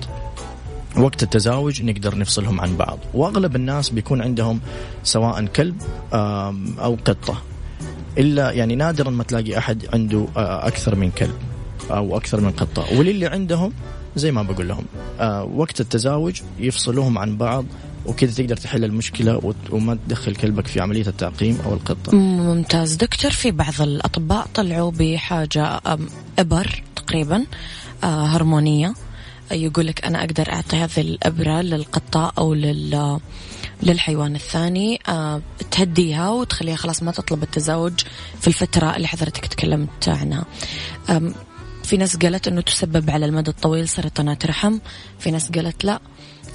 [0.97, 2.99] وقت التزاوج نقدر نفصلهم عن بعض.
[3.15, 4.61] وأغلب الناس بيكون عندهم
[5.05, 5.83] سواء كلب
[6.81, 7.43] أو قطة.
[8.19, 11.35] إلا يعني نادرا ما تلاقي أحد عنده آه، أكثر من كلب
[11.91, 12.99] أو أكثر من قطة.
[12.99, 13.73] وللي عندهم
[14.17, 14.85] زي ما بقول لهم
[15.21, 17.65] آه، وقت التزاوج يفصلوهم عن بعض
[18.07, 22.17] وكذا تقدر تحل المشكلة وما تدخل كلبك في عملية التعقيم أو القطة.
[22.17, 22.95] ممتاز.
[22.95, 26.09] دكتور في بعض الأطباء طلعوا بحاجة أم،
[26.39, 27.45] إبر تقريبا
[28.05, 28.95] آه، هرمونية.
[29.53, 33.21] يقول لك أنا أقدر أعطي هذه الإبرة للقطة أو لل
[33.83, 37.93] للحيوان الثاني آه، تهديها وتخليها خلاص ما تطلب التزاوج
[38.41, 40.45] في الفترة اللي حضرتك تكلمت عنها.
[41.85, 44.79] في ناس قالت أنه تسبب على المدى الطويل سرطانات رحم
[45.19, 46.01] في ناس قالت لا.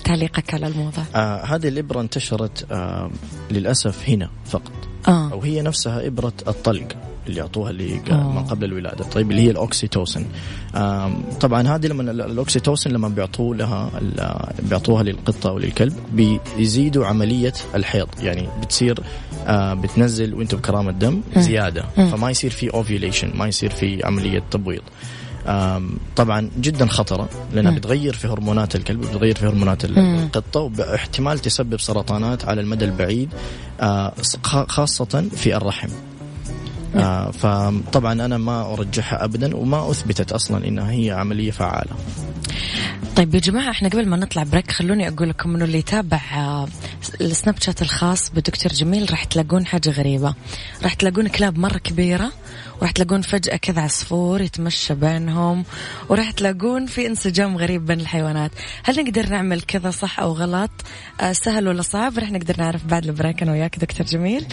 [0.03, 1.03] تعليقك على الموضوع.
[1.15, 3.11] آه هذه الإبرة انتشرت آه
[3.51, 4.71] للأسف هنا فقط.
[5.07, 5.31] آه.
[5.31, 6.87] أو هي نفسها إبرة الطلق
[7.27, 7.99] اللي يعطوها اللي.
[8.09, 9.03] ما قبل الولادة.
[9.03, 10.25] طيب اللي هي ال oxytocin
[11.41, 13.91] طبعا هذه لما ال- ال oxytocin لما بيعطوا لها
[14.69, 15.93] بيعطوها للقطة أو للكلب
[16.57, 18.07] بيزيدوا عملية الحيض.
[18.19, 18.99] يعني بتصير
[19.47, 21.83] آه بتنزل وانت بكرامة دم زيادة.
[21.95, 24.81] فما يصير في ovulation ما يصير في عملية تبويض.
[26.15, 31.79] طبعا جدا خطرة لأنها بتغير في هرمونات الكلب بتغير في هرمونات ال- القطة وباحتمال تسبب
[31.79, 33.29] سرطانات على المدى البعيد
[33.81, 34.13] آه،
[34.67, 35.89] خاصة في الرحم.
[36.95, 41.91] آه فطبعا أنا ما أرجحها ابدا وما أثبتت أصلا إنها هي عملية فعالة.
[43.15, 46.67] طيب يا جماعة إحنا قبل ما نطلع break خلوني أقول لكم إنه اللي يتابع آه،
[47.21, 50.33] السناب شات الخاص بدكتور جميل راح تلاقون حاجة غريبة.
[50.83, 52.31] راح تلاقون كلاب مرة كبيرة
[52.83, 55.65] وراح تلاقون فجأة كذا عصفور يتمشى بينهم
[56.09, 58.51] وراح تلاقون في انسجام غريب بين الحيوانات.
[58.83, 60.71] هل نقدر نعمل كذا صح أو غلط؟
[61.21, 64.45] آه، سهل ولا صعب؟ راح نقدر نعرف بعد البريك أنا وياك دكتور جميل.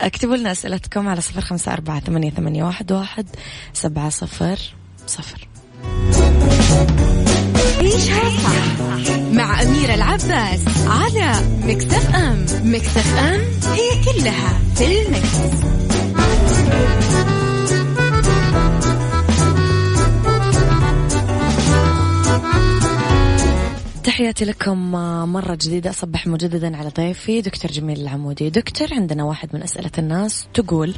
[0.00, 3.26] اكتبوا لنا أسئلتكم على صفر خمسة أربعة ثمانية, ثمانية واحد, واحد
[3.72, 4.58] سبعة صفر
[5.06, 5.48] صفر.
[7.78, 8.80] عيشها صح
[9.32, 11.32] مع أميرة العباس على
[11.64, 13.40] مكتف أم مكتف أم
[13.72, 15.60] هي كلها في المكس.
[24.10, 24.92] تحياتي لكم
[25.32, 28.50] مرة جديدة أصبح مجددا على ضيفي دكتور جميل العمودي.
[28.50, 30.94] دكتور عندنا واحد من أسئلة الناس تقول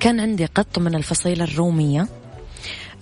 [0.00, 2.08] كان عندي قط من الفصيلة الرومية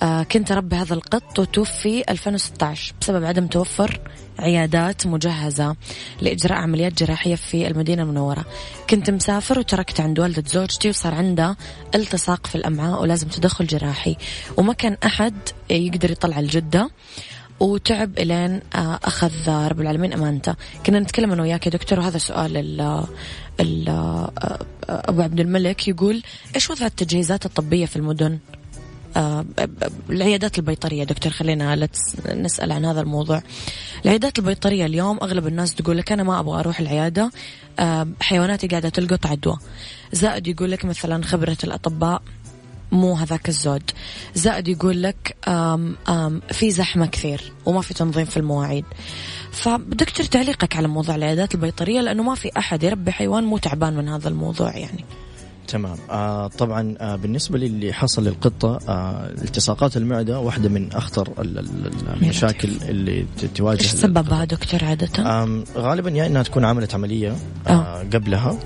[0.03, 4.01] آه كنت أربي هذا القط وتوفي 2016 بسبب عدم توفر
[4.39, 5.77] عيادات مجهزة
[6.21, 8.45] لإجراء عمليات جراحية في المدينة المنورة.
[8.91, 11.57] كنت مسافر وتركت عند والدة زوجتي وصار عنده
[11.95, 14.17] التصاق في الأمعاء ولازم تدخل جراحي.
[14.57, 15.35] وما كان أحد
[15.71, 16.91] يقدر يطلع الجدة
[17.61, 20.55] وتعب إلين آه، أخذ رب العالمين أمانته.
[20.87, 23.05] كنا نتكلم أنا وياك يا دكتور وهذا سؤال ال
[23.61, 24.31] ال آه،
[24.89, 26.23] أبو عبد الملك يقول
[26.55, 28.39] إيش وضع التجهيزات الطبية في المدن؟
[29.17, 29.45] آه،
[30.11, 31.89] العيادات البيطرية دكتور خلينا
[32.27, 33.43] نسأل عن هذا الموضوع.
[34.05, 37.31] العيادات البيطرية اليوم أغلب الناس تقول لك أنا ما أبغى أروح العيادة
[38.21, 39.59] حيواناتي قاعدة تلقط عدوى.
[40.13, 42.23] زائد يقول لك مثلا خبرة الأطباء
[42.93, 43.91] مو هذاك الزود
[44.35, 48.85] زائد يقول لك آم آم في زحمة كثير وما في تنظيم في المواعيد.
[49.53, 54.09] فدكتور تعليقك على موضوع العيادات البيطرية لأنه ما في أحد يربي حيوان مو تعبان من
[54.09, 55.05] هذا الموضوع يعني.
[55.69, 55.97] تمام.
[56.11, 61.29] آه طبعا آه بالنسبة للي حصل للقطة آه التصاقات المعدة واحدة من أخطر
[62.23, 67.71] المشاكل اللي تواجه إيش سببها دكتور عادة؟ آه غالبا يا إنها تكون عملت عملية آه,
[67.71, 68.03] آه.
[68.13, 68.59] قبلها.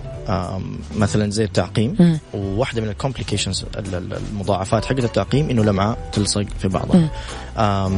[0.97, 2.19] مثلا زي التعقيم.
[2.35, 3.65] وواحدة من الكومبليكيشنز
[4.33, 7.11] المضاعفات حقت التعقيم إنه الامعاء تلصق في بعضها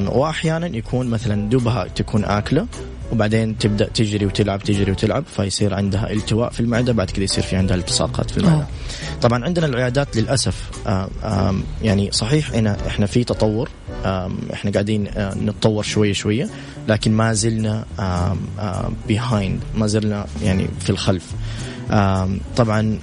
[0.09, 2.67] واحيانا يكون مثلا دوبها تكون آكلة
[3.13, 7.57] وبعدين تبدأ تجري وتلعب تجري وتلعب فيصير عندها التواء في المعدة بعد كذا يصير في
[7.57, 8.57] عندها التصاقات في المعدة.
[8.57, 8.67] أوه.
[9.23, 10.71] طبعا عندنا العيادات للأسف
[11.83, 13.69] يعني صحيح هنا إحنا في تطور
[14.53, 16.49] إحنا قاعدين آه، نتطور شوية شوية
[16.89, 17.85] لكن ما زلنا
[19.09, 21.33] بيهايند ما زلنا يعني في الخلف.
[22.57, 22.99] طبعا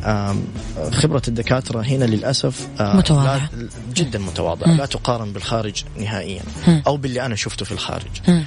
[0.92, 3.50] خبرة الدكاترة هنا للأسف متواضعة.
[3.94, 4.72] جدا متواضعة.
[4.76, 6.42] لا تقارن بالخارج نهائيا
[6.88, 8.42] أو باللي أنا شفته في الخارج.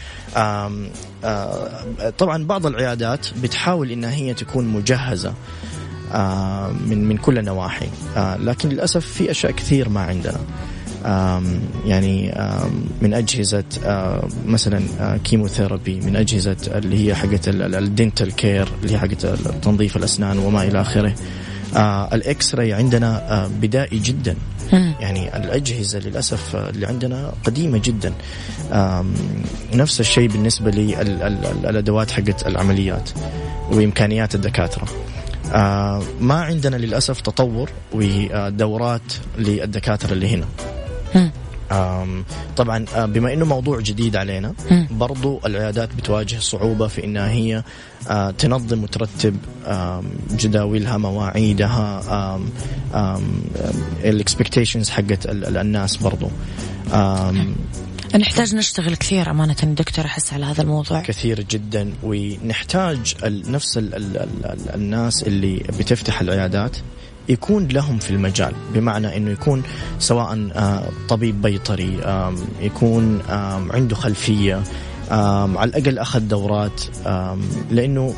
[2.19, 5.35] طبعا بعض العيادات بتحاول إنها هي تكون مجهزة
[6.87, 10.41] من من كل النواحي لكن للأسف في أشياء كثير ما عندنا.
[11.87, 12.35] يعني
[13.03, 13.65] من أجهزة
[14.47, 14.83] مثلا
[15.25, 19.27] chemotherapy من أجهزة اللي هي حقت ال dental care اللي هي حقت
[19.63, 21.15] تنظيف الأسنان وما إلى آخره.
[22.13, 24.37] ال X-ray عندنا بدائي جدا.
[24.73, 28.13] يعني الأجهزة للأسف اللي عندنا قديمة جدا.
[29.75, 33.11] نفس الشيء بالنسبة للأدوات حقت العمليات
[33.71, 34.85] وإمكانيات الدكاترة.
[36.21, 40.47] ما عندنا للأسف تطور ودورات للدكاترة اللي هنا.
[42.57, 44.55] طبعا بما إنه موضوع جديد علينا
[44.91, 47.63] برضو العيادات بتواجه صعوبة في إنها هي
[48.39, 49.37] تنظم وترتب
[50.31, 52.41] جداولها مواعيدها
[54.05, 56.29] الاكسبكتيشنز حقت الناس برضو.
[58.21, 61.01] نحتاج نشتغل كثير أمانة دكتور أحس على هذا الموضوع.
[61.01, 63.79] كثير جدا ونحتاج نفس
[64.75, 66.77] الناس اللي بتفتح العيادات
[67.29, 69.63] يكون لهم في المجال بمعنى إنه يكون
[69.99, 71.99] سواء آه، طبيب بيطري
[72.61, 73.23] يكون
[73.71, 74.63] عنده خلفية
[75.11, 76.83] على الأقل أخذ دورات
[77.71, 78.15] لأنه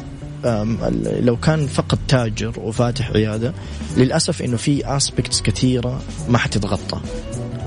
[1.21, 3.55] لو كان فقط تاجر وفاتح عيادة
[3.97, 7.01] للأسف إنه في اسبكتس كثيرة ما حتتغطى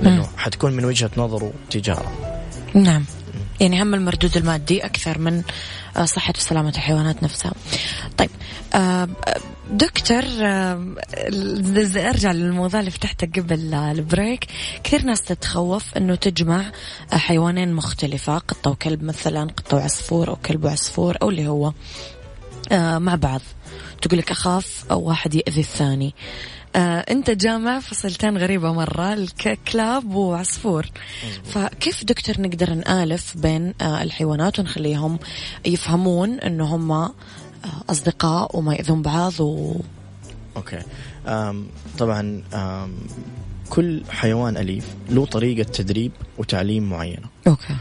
[0.01, 2.11] لأنه حتكون من وجهة نظره تجارة.
[2.73, 3.05] نعم.
[3.59, 5.43] يعني هم المردود المادي أكثر من
[6.05, 7.51] صحة وسلامة الحيوانات نفسها.
[8.17, 8.29] طيب
[8.73, 9.09] آه،
[9.71, 10.95] دكتور آه،
[11.95, 14.47] أرجع للموضوع اللي فتحته قبل البريك.
[14.83, 16.71] كثير ناس تتخوف إنه تجمع
[17.13, 21.73] حيوانين مختلفة قطة وكلب مثلا قطة وعصفور أو كلب وعصفور أو اللي هو
[22.99, 23.41] مع بعض.
[24.01, 26.15] تقول لك أخاف أو واحد يأذي الثاني.
[26.75, 30.85] آه انت جامع فصلتين غريبة مرة الكلاب وعصفور.
[31.43, 35.19] فكيف دكتور نقدر نآلف بين آه الحيوانات ونخليهم
[35.65, 37.11] يفهمون انه هم آه
[37.89, 39.75] أصدقاء وما يأذون بعض و...
[40.57, 40.79] okay.
[41.27, 42.93] أم طبعا أم
[43.69, 47.27] كل حيوان أليف له طريقة تدريب وتعليم معينة.
[47.47, 47.75] okay.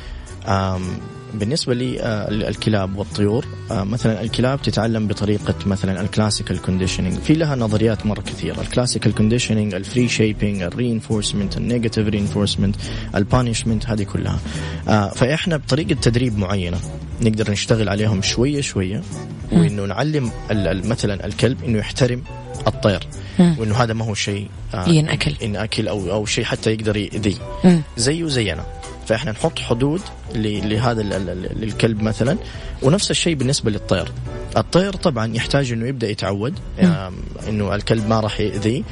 [1.34, 7.56] بالنسبة للكلاب آه، والطيور آه، مثلا الكلاب تتعلم بطريقة مثلا ال classical conditioning في لها
[7.56, 8.60] نظريات مرة كثيرة.
[8.60, 12.76] الكلاسيكال كونديشننج الفري شيبينج الرينفورسمنت النيجاتيف رينفورسمنت
[13.14, 14.38] البانشمنت هذه كلها.
[14.88, 16.78] آه، فإحنا بطريقة تدريب معينة
[17.20, 19.02] نقدر نشتغل عليهم شوية شوية
[19.52, 20.30] وإنه نعلم
[20.84, 22.22] مثلا الكلب إنه يحترم
[22.66, 23.08] الطير
[23.38, 24.48] وإنه هذا ما هو شيء
[24.86, 25.34] ينأكل.
[25.40, 27.36] ينأكل أو أو شيء حتى يقدر يأذيه
[27.96, 28.64] زيه زينا
[29.08, 30.00] فاحنا نحط حدود
[30.34, 31.02] لهذا
[31.56, 32.38] للكلب مثلا.
[32.82, 34.12] ونفس الشيء بالنسبة للطير.
[34.56, 36.58] الطير طبعا يحتاج إنه يبدأ يتعود.
[37.48, 38.82] إنه الكلب ما راح ياذيه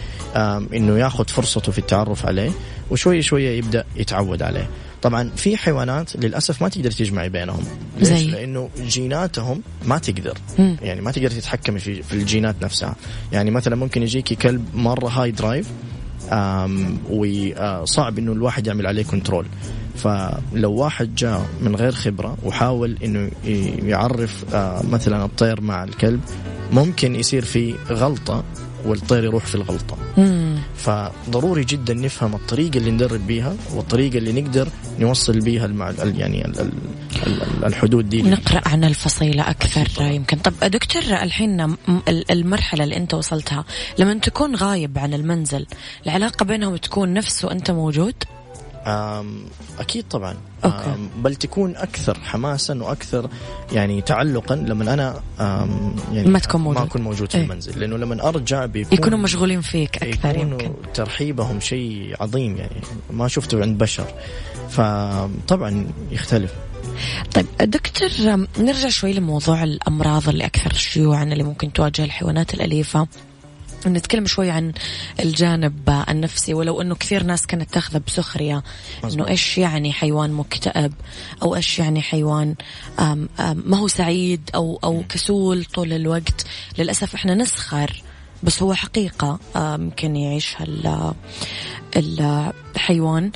[0.75, 2.51] إنه ياخذ فرصته في التعرف عليه.
[2.91, 4.69] وشويه شوية يبدأ يتعود عليه.
[5.03, 7.65] طبعا في حيوانات للأسف ما تقدر تجمعي بينهم.
[7.99, 8.27] ليش؟ زي.
[8.27, 10.39] لأنه جيناتهم ما تقدر.
[10.59, 10.77] مم.
[10.83, 12.97] يعني ما تقدر تتحكمي في في الجينات نفسها.
[13.33, 15.71] يعني مثلا ممكن يجيكي كلب مرة high drive
[17.11, 19.47] وصعب إنه الواحد يعمل عليه control
[19.97, 26.21] فلو واحد جاء من غير خبرة وحاول إنه ي- يعرف آه، مثلا الطير مع الكلب
[26.73, 28.45] ممكن يصير في غلطة
[28.87, 29.97] والطير يروح في الغلطة.
[30.17, 30.59] مم.
[30.77, 34.69] فضروري جدا نفهم الطريقة اللي ندرب بيها والطريقة اللي نقدر
[35.01, 35.91] نوصل بيها المع...
[35.91, 36.61] ال- يعني ال...
[36.61, 36.71] ال...
[37.27, 38.23] ال- الحدود دي.
[38.23, 40.37] نقرأ عن الفصيلة أكثر يمكن.
[40.39, 41.77] طب دكتور الحين
[42.31, 43.65] المرحلة اللي أنت وصلتها
[43.99, 45.67] لما تكون غايب عن المنزل
[46.07, 48.15] العلاقة بينهم تكون نفس وأنت موجود؟
[49.79, 50.37] أكيد طبعا.
[50.65, 50.95] أوكي.
[51.19, 53.31] بل تكون أكثر حماسا وأكثر
[53.73, 55.21] يعني تعلقا لما أنا
[56.13, 56.79] يعني ما تكون موجود.
[56.79, 57.45] ما أكون موجود في إيه.
[57.45, 57.81] المنزل.
[57.81, 60.93] لأنه لما أرجع بيكون يكونوا مشغولين فيك أكثر يكونوا يمكن.
[60.95, 62.81] ترحيبهم شيء عظيم يعني.
[63.11, 64.07] ما شفته عند بشر.
[64.71, 66.53] فطبعا يختلف.
[67.35, 68.09] طيب دكتور
[68.59, 73.07] نرجع شوي لموضوع الأمراض اللي أكثر شيوعا اللي ممكن تواجه الحيوانات الأليفة.
[73.87, 74.73] نتكلم شوي عن
[75.21, 78.63] الجانب النفسي ولو إنه كثير ناس كانت تاخذه بسخرية.
[79.05, 80.93] إنه إيش يعني حيوان مكتئب؟
[81.43, 82.55] أو إيش يعني حيوان
[83.01, 86.47] آم آم ما هو سعيد؟ أو أو كسول طول الوقت.
[86.79, 88.03] للأسف إحنا نسخر
[88.43, 93.31] بس هو حقيقة آم، يمكن يعيشها ال- الحيوان.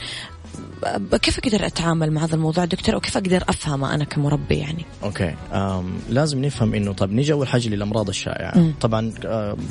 [1.23, 5.35] كيف أقدر أتعامل مع هذا الموضوع دكتور؟ أو كيف أقدر أفهمه أنا كمربي يعني؟ أوكي
[5.53, 8.59] أم لازم نفهم إنه طب نيجي أول حاجة للأمراض الشائعة.
[8.59, 8.75] مم.
[8.81, 9.13] طبعا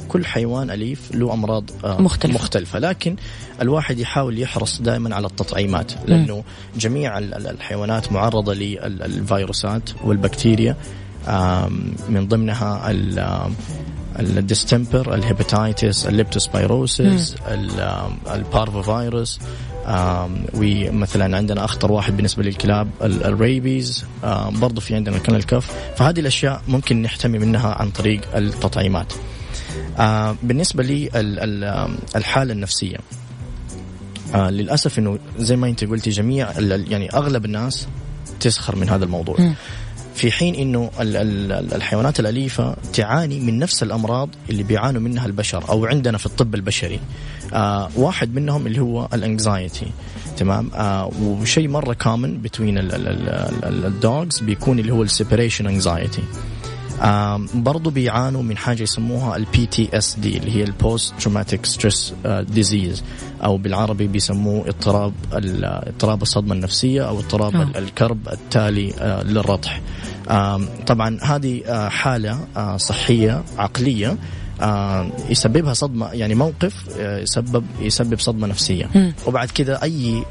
[0.07, 2.35] كل حيوان أليف له أمراض مختلفة.
[2.35, 2.79] مختلفة.
[2.79, 3.15] لكن
[3.61, 6.43] الواحد يحاول يحرص دائما على التطعيمات لأنه
[6.77, 10.75] جميع ال- ال- الحيوانات معرضة للفيروسات والبكتيريا.
[12.09, 12.91] من ضمنها
[14.19, 17.35] ال distemper ال hepatitis ال leptospirosis ال
[18.33, 19.39] parvovirus
[20.53, 24.05] ومثلا عندنا أخطر واحد بالنسبة للكلاب ال- rabies.
[24.23, 25.71] آم، برضو في عندنا kennel cough.
[25.97, 29.13] فهذه الأشياء ممكن نحتمي منها عن طريق التطعيمات.
[29.99, 30.83] آه، بالنسبة
[32.15, 32.97] الحالة النفسية.
[34.35, 36.47] آه للأسف إنه زي ما أنت قلتي جميع
[36.89, 37.87] يعني أغلب الناس
[38.39, 39.35] تسخر من هذا الموضوع.
[39.39, 39.53] مم.
[40.15, 45.69] في حين إنه ال- ال- الحيوانات الأليفة تعاني من نفس الأمراض اللي بيعانوا منها البشر
[45.69, 46.99] أو عندنا في الطب البشري.
[47.53, 49.87] آه واحد منهم اللي هو ال anxiety
[50.37, 52.77] تمام؟ آه وشيء مرة common بين
[53.63, 56.21] ال dogs بيكون اللي هو ال separation anxiety
[57.01, 63.03] آم، برضو بيعانوا من حاجة يسموها ال PTSD اللي هي ال post traumatic stress disease
[63.43, 67.63] أو بالعربي بيسموه اضطراب اضطراب الصدمة النفسية أو اضطراب آه.
[67.63, 69.81] ال- الكرب التالي آه، للرضح
[70.29, 74.17] آم، طبعا هذه آه، حالة آه، صحية عقلية آه،
[75.29, 79.13] يسببها صدمة يعني موقف آه، يسبب يسبب صدمة نفسية مم.
[79.27, 80.23] وبعد كذا أي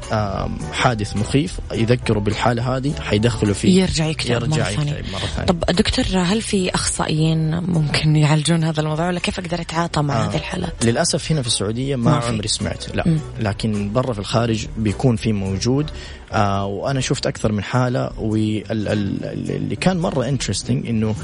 [0.73, 4.91] حادث مخيف يذكره بالحالة هذه حيدخله في يرجع يكتئب مرة يرجع ثانية.
[4.91, 9.61] يكتئب مرة ثانية طب دكتور هل في أخصائيين ممكن يعالجون هذا الموضوع ولا كيف أقدر
[9.61, 10.29] أتعاطى مع آه.
[10.29, 12.27] هذه الحالات؟ للأسف هنا في السعودية ما, ما في.
[12.27, 13.19] عمري سمعت لا مم.
[13.39, 15.89] لكن برا في الخارج بيكون في موجود
[16.31, 21.15] آه وأنا شفت أكثر من حالة واللي كان مرة interesting إنه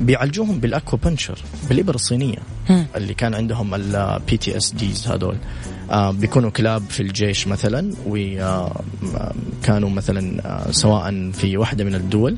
[0.00, 2.38] بيعالجوهم بال acupuncture بالإبر الصينية.
[2.96, 5.36] اللي كان عندهم ال PTSD هذول
[5.90, 12.36] آه بيكونوا كلاب في الجيش مثلا وكانوا مثلا آه سواء في واحدة من الدول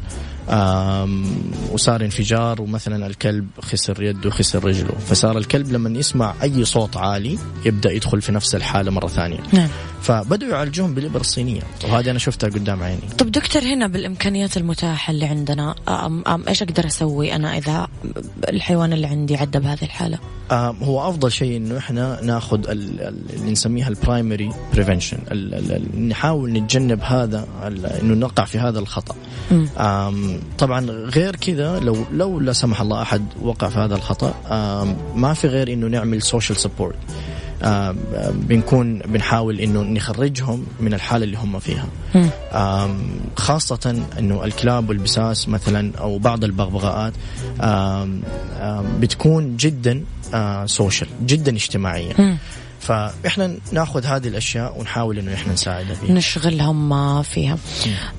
[1.72, 4.92] وصار انفجار ومثلا الكلب خسر يده خسر رجله.
[4.98, 9.38] فصار الكلب لما يسمع أي صوت عالي يبدأ يدخل في نفس الحالة مرة ثانية.
[9.52, 9.68] نعم.
[10.02, 11.62] فبدأوا يعالجوهم بالإبر الصينية.
[11.84, 13.00] وهذه أنا شفتها قدام عيني.
[13.18, 17.88] طب دكتور هنا بالإمكانيات المتاحة اللي عندنا أم أم إيش أقدر أسوي أنا إذا
[18.48, 20.18] الحيوان اللي عندي عنده هذه الحالة؟
[20.50, 25.18] آه هو أفضل شيء إنه إحنا ناخذ ال- ال- اللي نسميها ال primary prevention
[26.08, 27.46] نحاول نتجنب هذا
[28.02, 29.14] إنه نقع في هذا الخطأ.
[30.58, 34.34] طبعا غير كذا لو لو لا سمح الله أحد وقع في هذا الخطأ
[35.14, 36.96] ما في غير إنه نعمل social support
[38.32, 41.86] بنكون بنحاول إنه نخرجهم من الحالة اللي هم فيها.
[43.36, 47.12] خاصة إنه الكلاب والبسس مثلا أو بعض البغبغاءات
[49.00, 50.04] بتكون جدا
[50.66, 52.38] social جدا اجتماعية مم.
[52.88, 56.12] فاحنا ناخذ هذه الأشياء ونحاول إنه إحنا نساعدها فيها.
[56.14, 57.58] نشغلهم آه، فيها.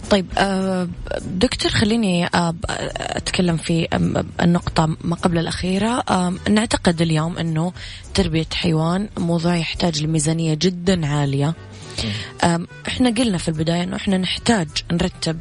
[0.10, 0.88] طيب آه،
[1.22, 2.54] دكتور خليني آه،
[3.00, 6.04] أتكلم في آم، النقطة ما قبل الأخيرة.
[6.10, 7.74] آم، نعتقد اليوم أنه
[8.14, 11.54] تربية حيوان موضوع يحتاج لميزانية جدا عالية.
[12.44, 15.40] آم، إحنا قلنا في البداية أنه إحنا نحتاج نرتب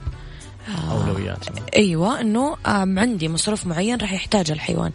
[0.91, 1.39] أولويات.
[1.77, 4.93] أيوه إنه عندي مصروف معين راح يحتاجه الحيوان.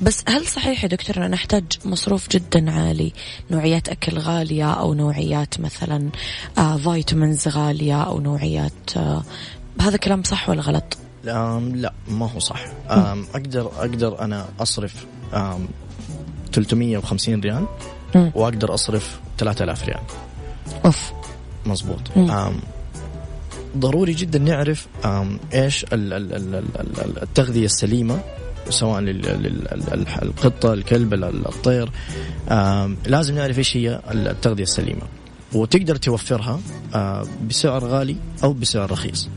[0.00, 3.12] بس هل صحيح يا دكتور ان نحتاج مصروف جدا عالي؟
[3.50, 6.08] نوعيات أكل غالية أو نوعيات مثلا
[6.58, 9.22] آه فيتامينز غالية أو نوعيات آه
[9.80, 12.64] هذا كلام صح ولا غلط؟ لا ما هو صح.
[13.34, 15.68] أقدر أقدر أنا أصرف أم
[16.52, 17.66] 350 ريال.
[18.34, 20.00] وأقدر أصرف 3000 ريال.
[20.84, 21.12] أوف.
[22.16, 22.60] آم
[23.76, 24.86] ضروري جدا نعرف
[25.54, 28.20] إيش ال- ال- ال- ال- ال- التغذية السليمة
[28.68, 31.90] سواء للقطه الكلب ال- الطير
[33.06, 35.02] لازم نعرف إيش هي التغذية السليمة.
[35.52, 36.60] وتقدر توفرها
[37.48, 39.28] بسعر غالي أو بسعر رخيص.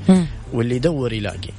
[0.54, 1.50] واللي يدور يلاقي.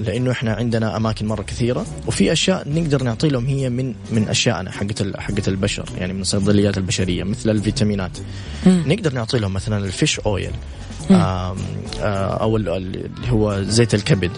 [0.00, 4.70] لأنه إحنا عندنا أماكن مرة كثيرة وفي أشياء نقدر نعطي لهم هي من من اشيائنا
[4.70, 8.18] حقت حقت البشر يعني من الصيدليات البشرية مثل الفيتامينات.
[8.66, 10.50] نقدر نعطي لهم مثلا الفيش أويل.
[11.10, 12.76] أو ال- ال-
[13.16, 14.30] اللي هو زيت الكبد.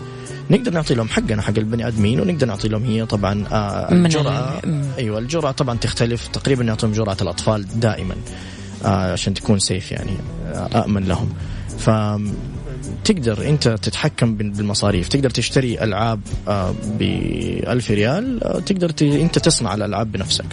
[0.50, 3.44] نقدر نعطي لهم حقنا حق البني آدمين ونقدر نعطي لهم هي طبعا
[3.92, 4.60] الجرعة.
[4.98, 6.28] أيوه الجرعة طبعا تختلف.
[6.28, 8.14] تقريبا نعطيهم جرعة الأطفال دائما
[8.84, 10.10] عشان تكون سيف يعني
[10.84, 11.28] آمن لهم.
[11.78, 11.90] ف
[13.04, 15.08] تقدر أنت تتحكم بال- بالمصاريف.
[15.08, 16.20] تقدر تشتري ألعاب
[16.98, 19.02] ب 1000 ريال تقدر ت...
[19.02, 20.44] أنت تصنع الألعاب بنفسك.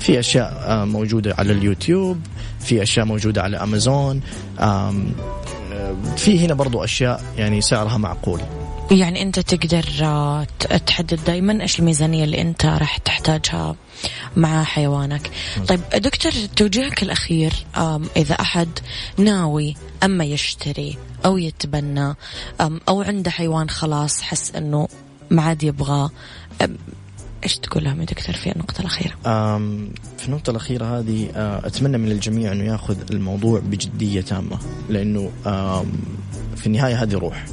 [0.00, 2.20] في أشياء آه، موجودة على اليوتيوب
[2.60, 4.20] في أشياء موجودة على أمازون
[4.60, 4.94] آه،
[6.16, 8.40] في هنا برضو أشياء يعني سعرها معقول
[8.90, 10.46] يعني أنت تقدر آه،
[10.86, 13.76] تحدد دائما إيش الميزانية اللي أنت راح تحتاجها
[14.36, 15.30] مع حيوانك.
[15.68, 17.52] طيب دكتور توجيهك الأخير
[18.16, 18.68] إذا أحد
[19.18, 19.74] ناوي
[20.04, 22.14] أما يشتري أو يتبنى
[22.88, 24.88] أو عنده حيوان خلاص حس إنه
[25.30, 26.10] ما عاد يبغاه
[27.44, 32.12] إيش تقول لهم يا دكتور في النقطة الأخيرة؟ آم، في النقطة الأخيرة هذه أتمنى من
[32.12, 35.30] الجميع أنه ياخذ الموضوع بجدية تامة لأنه
[36.56, 37.44] في النهاية هذه روح.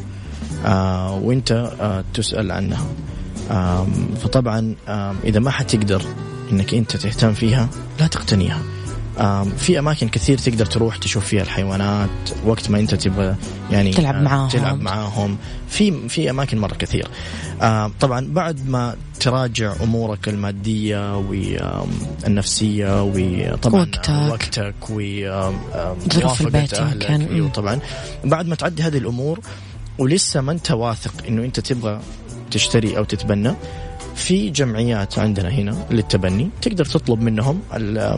[1.24, 1.72] وأنت
[2.14, 2.88] تسأل عنها.
[4.20, 4.76] فطبعا
[5.24, 6.02] إذا ما حتقدر
[6.52, 7.70] أنك أنت تهتم فيها
[8.00, 8.62] لا تقتنيها.
[9.58, 12.10] في أماكن كثير تقدر تروح تشوف فيها الحيوانات
[12.46, 13.36] وقت ما أنت تبغى
[13.72, 14.50] يعني تلعب معاهم.
[14.50, 15.38] تلعب معاهم
[15.70, 17.08] في في أماكن مرة كثير
[18.00, 24.10] طبعا بعد ما تراجع أمورك المادية والنفسيه وطبعا وقتك.
[24.10, 24.76] وقتك
[26.14, 27.34] ظروف البيت أهلك يمكن.
[27.34, 27.80] أيوه طبعا
[28.24, 29.40] بعد ما تعدي هذه الأمور
[29.98, 32.00] ولسه ما أنت واثق إنه أنت تبغى
[32.52, 33.54] تشتري أو تتبنى
[34.18, 36.50] في جمعيات عندنا هنا للتبني.
[36.62, 37.62] تقدر تطلب منهم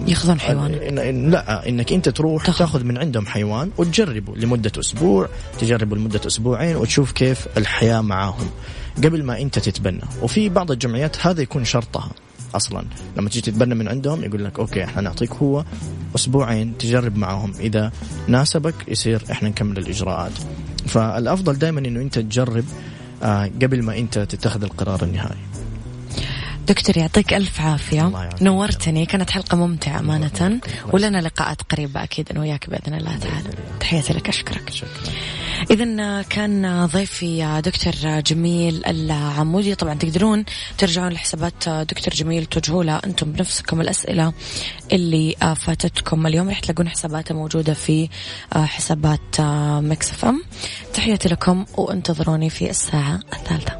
[0.08, 0.74] ياخذون حيوان.
[0.74, 2.60] إن إن لا إنك أنت تروح تاخذ.
[2.60, 5.30] تاخذ من عندهم حيوان وتجربه لمدة أسبوع
[5.60, 8.50] تجربه لمدة أسبوعين وتشوف كيف الحياة معاهم
[8.98, 10.02] قبل ما أنت تتبنى.
[10.22, 12.12] وفي بعض الجمعيات هذا يكون شرطها
[12.56, 12.84] أصلا.
[13.18, 15.66] لما تجي تتبنى من عندهم يقول لك أوكي إحنا نعطيك هو
[16.16, 17.92] أسبوعين تجرب معاهم إذا
[18.28, 20.32] ناسبك يصير إحنا نكمل الإجراءات.
[20.88, 22.66] فالأفضل دائما إنه أنت تجرب
[23.24, 25.49] آه، قبل ما أنت تتخذ القرار النهائي.
[26.70, 28.30] دكتور يعطيك ألف عافية.
[28.42, 29.06] نورتني.
[29.06, 30.60] كانت حلقة ممتعة أمانة.
[30.94, 33.50] ولنا لقاءات قريبة أكيد أنا وياك بإذن الله تعالى.
[33.80, 34.74] تحياتي لك أشكرك.
[35.72, 39.76] إذا كان ضيفي دكتور جميل العمودي.
[39.76, 40.46] طبعا تقدرون
[40.78, 44.34] ترجعون لحسابات دكتور جميل توجهوا له أنتم بنفسكم الأسئلة
[44.92, 46.50] اللي فاتتكم اليوم.
[46.50, 48.10] راح تلاقون حساباته موجودة في
[48.54, 49.42] حسابات
[49.82, 50.44] Mix FM.
[50.94, 53.80] تحياتي لكم وانتظروني في الساعة الثالثة.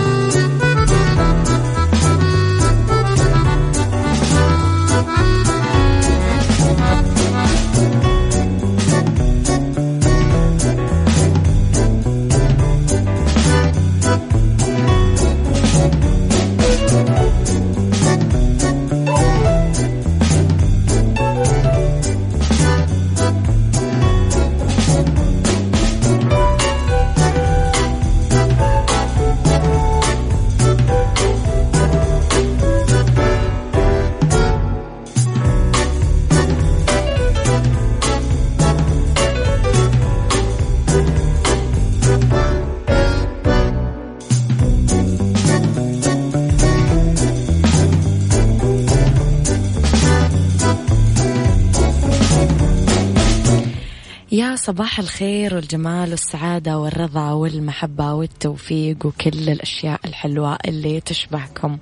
[54.61, 61.77] صباح الخير والجمال والسعادة والرضا والمحبة والتوفيق وكل الأشياء الحلوة اللي تشبهكم.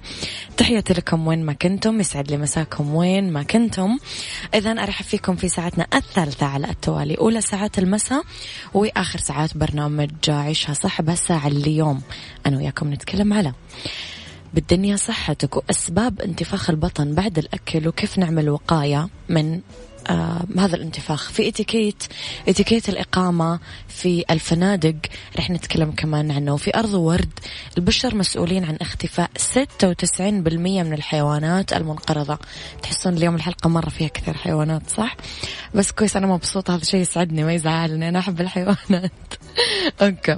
[0.57, 3.97] تحياتي لكم وين ما كنتم يسعد لي مساكم وين ما كنتم.
[4.53, 7.15] إذا أرحب فيكم في ساعتنا الثالثة على التوالي.
[7.15, 8.23] أولى ساعات المساء
[8.73, 12.01] وآخر ساعات برنامج عيشها صح بهالساعة اليوم.
[12.45, 13.53] أنا وياكم نتكلم على
[14.53, 19.61] بالدنيا صحتك وأسباب انتفاخ البطن بعد الأكل وكيف نعمل وقاية من
[20.09, 21.31] آه هذا الانتفاخ.
[21.31, 22.03] في اتيكيت
[22.47, 24.95] اتيكيت الإقامة في الفنادق
[25.37, 26.53] رح نتكلم كمان عنه.
[26.53, 27.39] وفي أرض ورد
[27.77, 32.39] البشر مسؤولين عن اختفاء 96% من الحيوانات المنقرضة.
[32.83, 35.17] تحسون اليوم الحلقة مرة فيها كثير حيوانات صح؟
[35.75, 39.11] بس كويس أنا مبسوطة هذا شيء يسعدني ما يزعلني أنا أحب الحيوانات.
[40.01, 40.37] أوكي.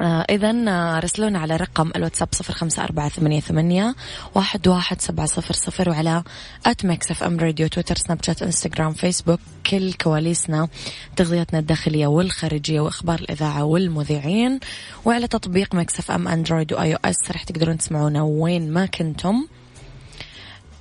[0.00, 3.94] إذا آه، رسلونا على رقم الواتساب صفر خمسة أربعة ثمانية, ثمانية
[4.34, 6.22] واحد, واحد سبعة صفر صفر وعلى
[6.66, 9.40] at ميكس أف أم راديو تويتر سناب شات إنستغرام فيسبوك
[9.70, 10.68] كل كواليسنا
[11.16, 14.60] تغذيتنا الداخلية والخارجية وإخبار الإذاعة والمذيعين.
[15.04, 19.46] وعلى تطبيق ميكس أف أم أندرويد وآي أو إس رح تقدرون تسمعونا وين ما كنتم.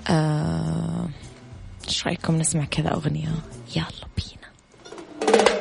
[0.07, 1.09] آه،
[1.87, 3.29] إيش آه رأيكم نسمع كذا أغنية؟
[3.75, 5.60] يلا بينا.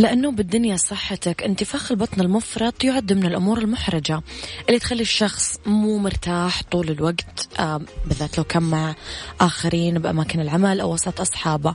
[0.00, 4.22] لأنه بالدنيا صحتك انتفاخ البطن المفرط يعد من الأمور المحرجة
[4.68, 8.94] اللي تخلي الشخص مو مرتاح طول الوقت آه بالذات لو كان مع
[9.40, 11.74] آخرين بأماكن العمل أو وسط أصحابه.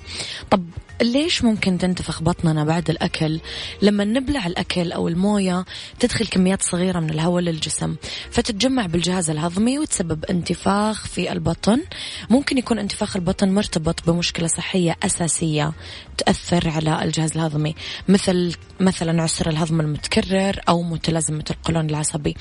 [0.52, 0.66] طب
[1.02, 3.40] ليش ممكن تنتفخ بطننا بعد الأكل؟
[3.82, 5.66] لما نبلع الأكل أو الموية
[6.00, 7.96] تدخل كميات صغيرة من الهواء للجسم
[8.32, 11.82] فتتجمع بالجهاز الهضمي وتسبب انتفاخ في البطن.
[12.30, 15.74] ممكن يكون انتفاخ البطن مرتبط بمشكلة صحية أساسية
[16.18, 17.76] تأثر على الجهاز الهضمي.
[18.16, 22.36] مثل مثلا عسر الهضم المتكرر أو متلازمة القولون العصبي.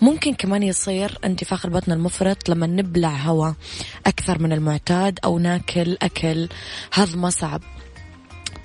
[0.00, 3.54] ممكن كمان يصير انتفاخ البطن المفرط لما نبلع هواء
[4.06, 6.48] أكثر من المعتاد أو ناكل أكل
[6.92, 7.60] هضمه صعب.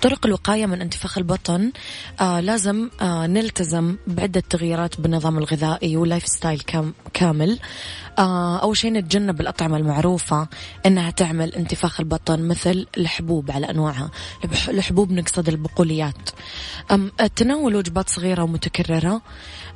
[0.02, 1.72] طرق الوقاية من انتفاخ البطن
[2.20, 7.58] آه لازم آه نلتزم بعدة تغييرات بالنظام الغذائي ولايف ستايل كام كامل.
[8.18, 10.48] آه أول شيء نتجنب الأطعمة المعروفة
[10.86, 14.10] أنها تعمل انتفاخ البطن مثل الحبوب على أنواعها.
[14.68, 16.30] الحبوب نقصد البقوليات.
[17.36, 19.22] تناول وجبات صغيرة ومتكررة.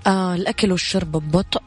[0.07, 1.63] آه الأكل والشرب ببطء.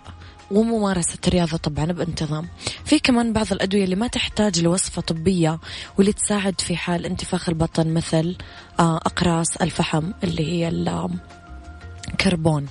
[0.52, 2.48] وممارسة الرياضة طبعا بانتظام.
[2.86, 5.60] في كمان بعض الأدوية اللي ما تحتاج لوصفة طبية
[5.98, 8.36] واللي تساعد في حال انتفاخ البطن مثل
[8.80, 10.68] آه، أقراص الفحم اللي هي
[12.14, 12.68] الكربون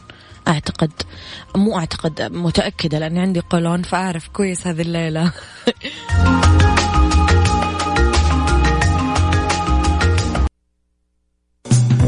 [0.48, 0.92] أعتقد
[1.56, 5.32] مو أعتقد متأكدة لأني عندي قولون فأعرف كويس هذه الليلة.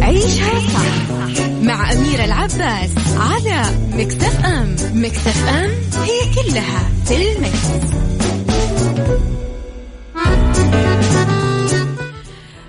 [0.03, 1.06] عيشها صح.
[1.67, 3.63] مع أميرة العباس على
[3.93, 7.87] ميكس اف ام ميكس اف ام it's all in the mix.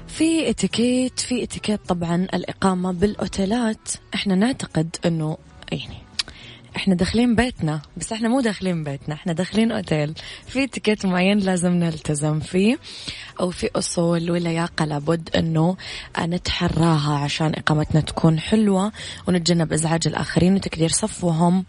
[0.07, 5.37] في اتيكيت في اتيكيت طبعا الإقامة بالأوتيلات إحنا نعتقد إنه
[5.71, 5.97] يعني
[6.75, 10.13] إحنا داخلين بيتنا بس إحنا مو داخلين بيتنا إحنا داخلين أوتيل.
[10.47, 12.79] في اتيكيت معين لازم نلتزم فيه
[13.39, 15.77] أو في أصول ولياقة لابد إنه
[16.19, 18.91] نتحراها عشان إقامتنا تكون حلوة
[19.27, 21.65] ونتجنب إزعاج الآخرين وتكدير صفوهم.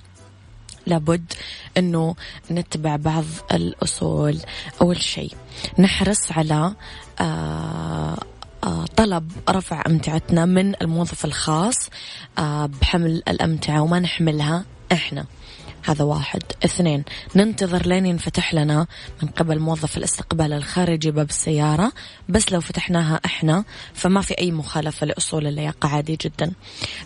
[0.87, 1.33] لابد
[1.77, 2.15] إنه
[2.51, 4.39] نتبع بعض الأصول.
[4.81, 5.33] أول شيء
[5.79, 6.75] نحرص على
[7.21, 8.19] آه
[8.65, 11.91] آه، طلب رفع أمتعتنا من الموظف الخاص
[12.39, 14.65] آه، بحمل الأمتعة وما نحملها.
[14.93, 15.27] إحنا.
[15.85, 16.43] هذا واحد.
[16.65, 17.05] اثنين
[17.37, 18.87] ننتظر لين ينفتح لنا
[19.23, 21.93] من قبل موظف الاستقبال الخارجي باب السيارة.
[22.29, 23.65] بس لو فتحناها إحنا
[23.95, 25.89] فما في أي مخالفة لأصول اللياقة.
[25.89, 26.53] عادي جدا.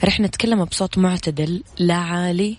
[0.04, 2.58] رح نتكلم بصوت معتدل لا عالي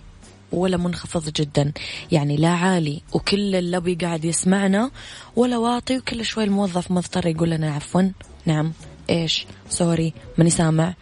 [0.52, 1.72] ولا منخفض جدا.
[2.12, 4.90] يعني لا عالي وكل اللوبي قاعد يسمعنا
[5.36, 8.02] ولا واطي وكل شوي الموظف مضطر يقول لنا عفوا.
[8.46, 8.72] نعم.
[9.10, 10.94] إيش؟ sorry ماني سامع.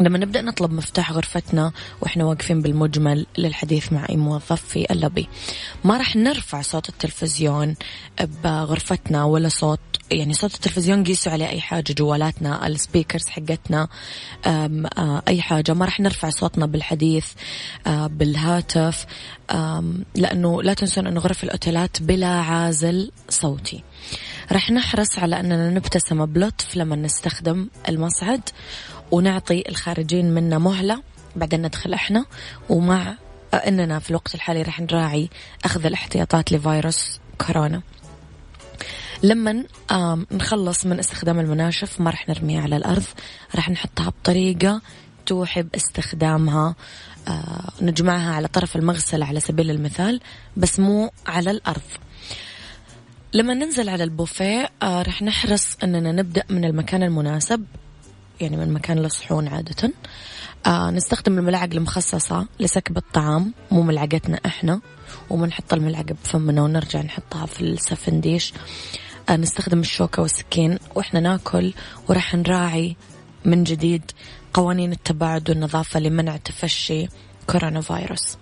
[0.00, 5.28] لما نبدأ نطلب مفتاح غرفتنا وإحنا واقفين بالمجمل للحديث مع أي موظف في اللبي
[5.84, 7.74] ما راح نرفع صوت التلفزيون
[8.44, 9.80] بغرفتنا ولا صوت
[10.10, 13.88] يعني صوت التلفزيون قيسوا عليه أي حاجة جوالاتنا السبيكرز حقتنا
[15.28, 15.74] أي حاجة.
[15.74, 17.26] ما راح نرفع صوتنا بالحديث
[17.86, 19.06] بالهاتف
[20.14, 23.82] لأنه لا تنسون أنه غرف الأوتيلات بلا عازل صوتي.
[24.52, 28.40] راح نحرص على أننا نبتسم بلطف لما نستخدم المصعد.
[29.10, 31.02] ونعطي الخارجين منا مهلة
[31.36, 32.24] بعدين ندخل إحنا
[32.68, 33.14] ومع
[33.54, 35.30] إننا في الوقت الحالي راح نراعي
[35.64, 37.82] أخذ الاحتياطات لفيروس كورونا.
[39.22, 39.64] لما
[40.32, 43.04] نخلص من استخدام المناشف ما راح نرميها على الأرض
[43.54, 44.80] راح نحطها بطريقة
[45.26, 46.74] توحي باستخدامها
[47.28, 50.20] آه نجمعها على طرف المغسلة على سبيل المثال
[50.56, 51.82] بس مو على الأرض.
[53.32, 57.64] لما ننزل على البوفيه آه رح نحرص أننا نبدأ من المكان المناسب.
[58.40, 59.92] يعني من مكان الصحون عادة.
[60.66, 64.80] آه نستخدم الملاعق المخصصة لسكب الطعام مو ملعقتنا إحنا
[65.30, 68.52] ومنحط الملعقة بفمنا ونرجع نحطها في السفنديش
[69.28, 71.72] آه نستخدم الشوكة والسكين وإحنا ناكل
[72.08, 72.96] وراح نراعي
[73.44, 74.10] من جديد
[74.54, 77.08] قوانين التباعد والنظافة لمنع تفشي
[77.46, 78.36] كورونا فيروس.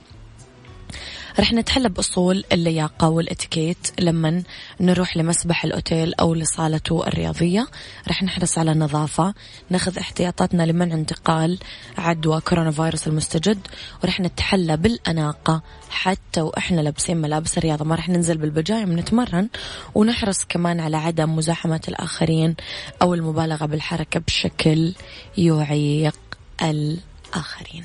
[1.40, 4.42] رح نتحلى بأصول اللياقة والإتيكيت لما
[4.80, 7.66] نروح لمسبح الأوتيل أو لصالته الرياضية.
[8.08, 9.34] رح نحرص على النظافة
[9.70, 11.58] ناخذ احتياطاتنا لمنع انتقال
[11.98, 13.58] عدوى كورونا فيروس المستجد
[14.04, 15.62] ورح نتحلى بالأناقة.
[15.90, 19.48] حتى وإحنا لابسين ملابس الرياضة ما رح ننزل بالبجايم نتمرن
[19.94, 22.56] ونحرص كمان على عدم مزاحمة الآخرين
[23.02, 24.94] أو المبالغة بالحركة بشكل
[25.38, 26.18] يعيق
[26.62, 27.84] الآخرين.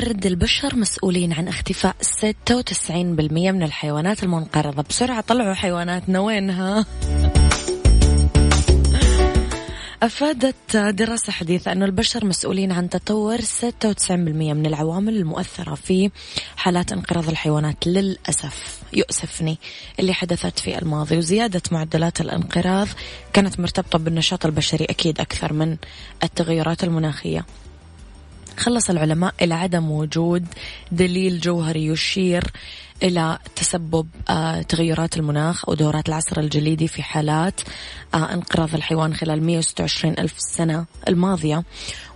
[0.00, 4.84] ورد البشر مسؤولين عن اختفاء 96% من الحيوانات المنقرضة.
[4.90, 6.20] بسرعة طلعوا حيواناتنا.
[6.20, 6.86] وينها؟
[10.02, 16.10] أفادت دراسة حديثة أن البشر مسؤولين عن تطور 96% من العوامل المؤثرة في
[16.56, 17.86] حالات انقراض الحيوانات.
[17.86, 19.58] للأسف يؤسفني
[20.00, 22.88] اللي حدثت في الماضي وزيادة معدلات الانقراض
[23.32, 25.76] كانت مرتبطة بالنشاط البشري أكيد أكثر من
[26.22, 27.44] التغيرات المناخية.
[28.56, 30.46] خلص العلماء إلى عدم وجود
[30.92, 32.44] دليل جوهري يشير
[33.02, 37.60] إلى تسبب آه، تغيرات المناخ أو دورات العصر الجليدي في حالات
[38.14, 41.62] آه، انقراض الحيوان خلال 126 ألف سنة الماضية.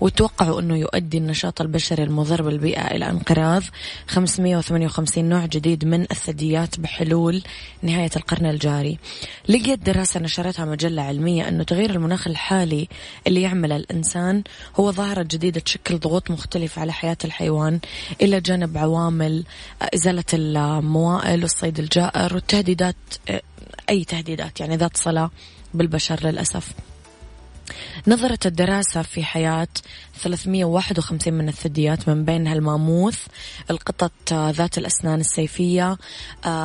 [0.00, 3.62] وتوقعوا أنه يؤدي النشاط البشري المضر بالبيئة إلى انقراض.
[4.06, 7.42] 558 نوع جديد من الثدييات بحلول
[7.82, 8.98] نهاية القرن الجاري.
[9.48, 12.88] لقيت دراسة نشرتها مجلة علمية أنه تغيير المناخ الحالي
[13.26, 14.42] اللي يعمله الإنسان
[14.76, 17.80] هو ظاهرة جديدة تشكل ضغوط مختلفة على حياة الحيوان
[18.22, 19.44] إلى جانب عوامل
[19.94, 22.96] إزالة الموائل والصيد الجائر والتهديدات
[23.90, 25.30] أي تهديدات يعني ذات صلة
[25.74, 26.72] بالبشر للأسف.
[28.06, 29.68] نظرت الدراسة في حياة
[30.14, 33.26] 351 من الثدييات من بينها الماموث
[33.70, 35.98] القطط ذات الأسنان السيفية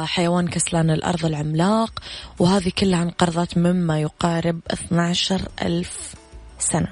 [0.04, 2.00] حيوان كسلان الأرض العملاق
[2.39, 6.14] وهذه كلها انقرضت مما يقارب 12 ألف
[6.60, 6.88] سنة.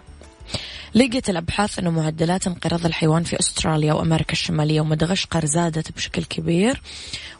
[0.95, 6.81] لقيت الأبحاث أنه معدلات انقراض الحيوان في أستراليا وأمريكا الشمالية ومدغشقر زادت بشكل كبير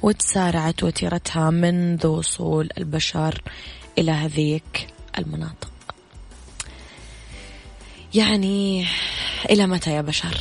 [0.02, 3.42] وتسارعت وتيرتها منذ وصول البشر
[3.98, 4.88] إلى هذيك
[5.18, 5.77] المناطق.
[8.18, 8.86] يعني
[9.50, 10.38] إلى متى يا بشر؟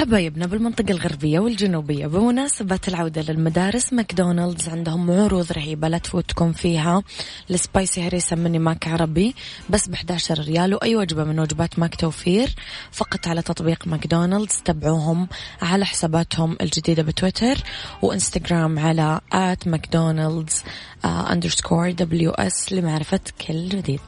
[0.00, 2.06] حبايبنا بالمنطقة الغربية والجنوبية.
[2.06, 7.02] بمناسبة العودة للمدارس ماكدونالدز عندهم عروض رهيبة لا تفوتكم فيها.
[7.50, 9.34] ال spicy هريسة مني ماك عربي
[9.70, 12.54] بس ب 11 ريال وأي وجبة من وجبات ماك توفير.
[12.92, 15.28] فقط على تطبيق ماكدونالدز تابعوهم
[15.62, 17.56] على حساباتهم الجديدة بتويتر
[18.02, 20.62] وإنستغرام على at ماكدونالدز
[21.04, 24.00] underscore WS لمعرفة كل جديد.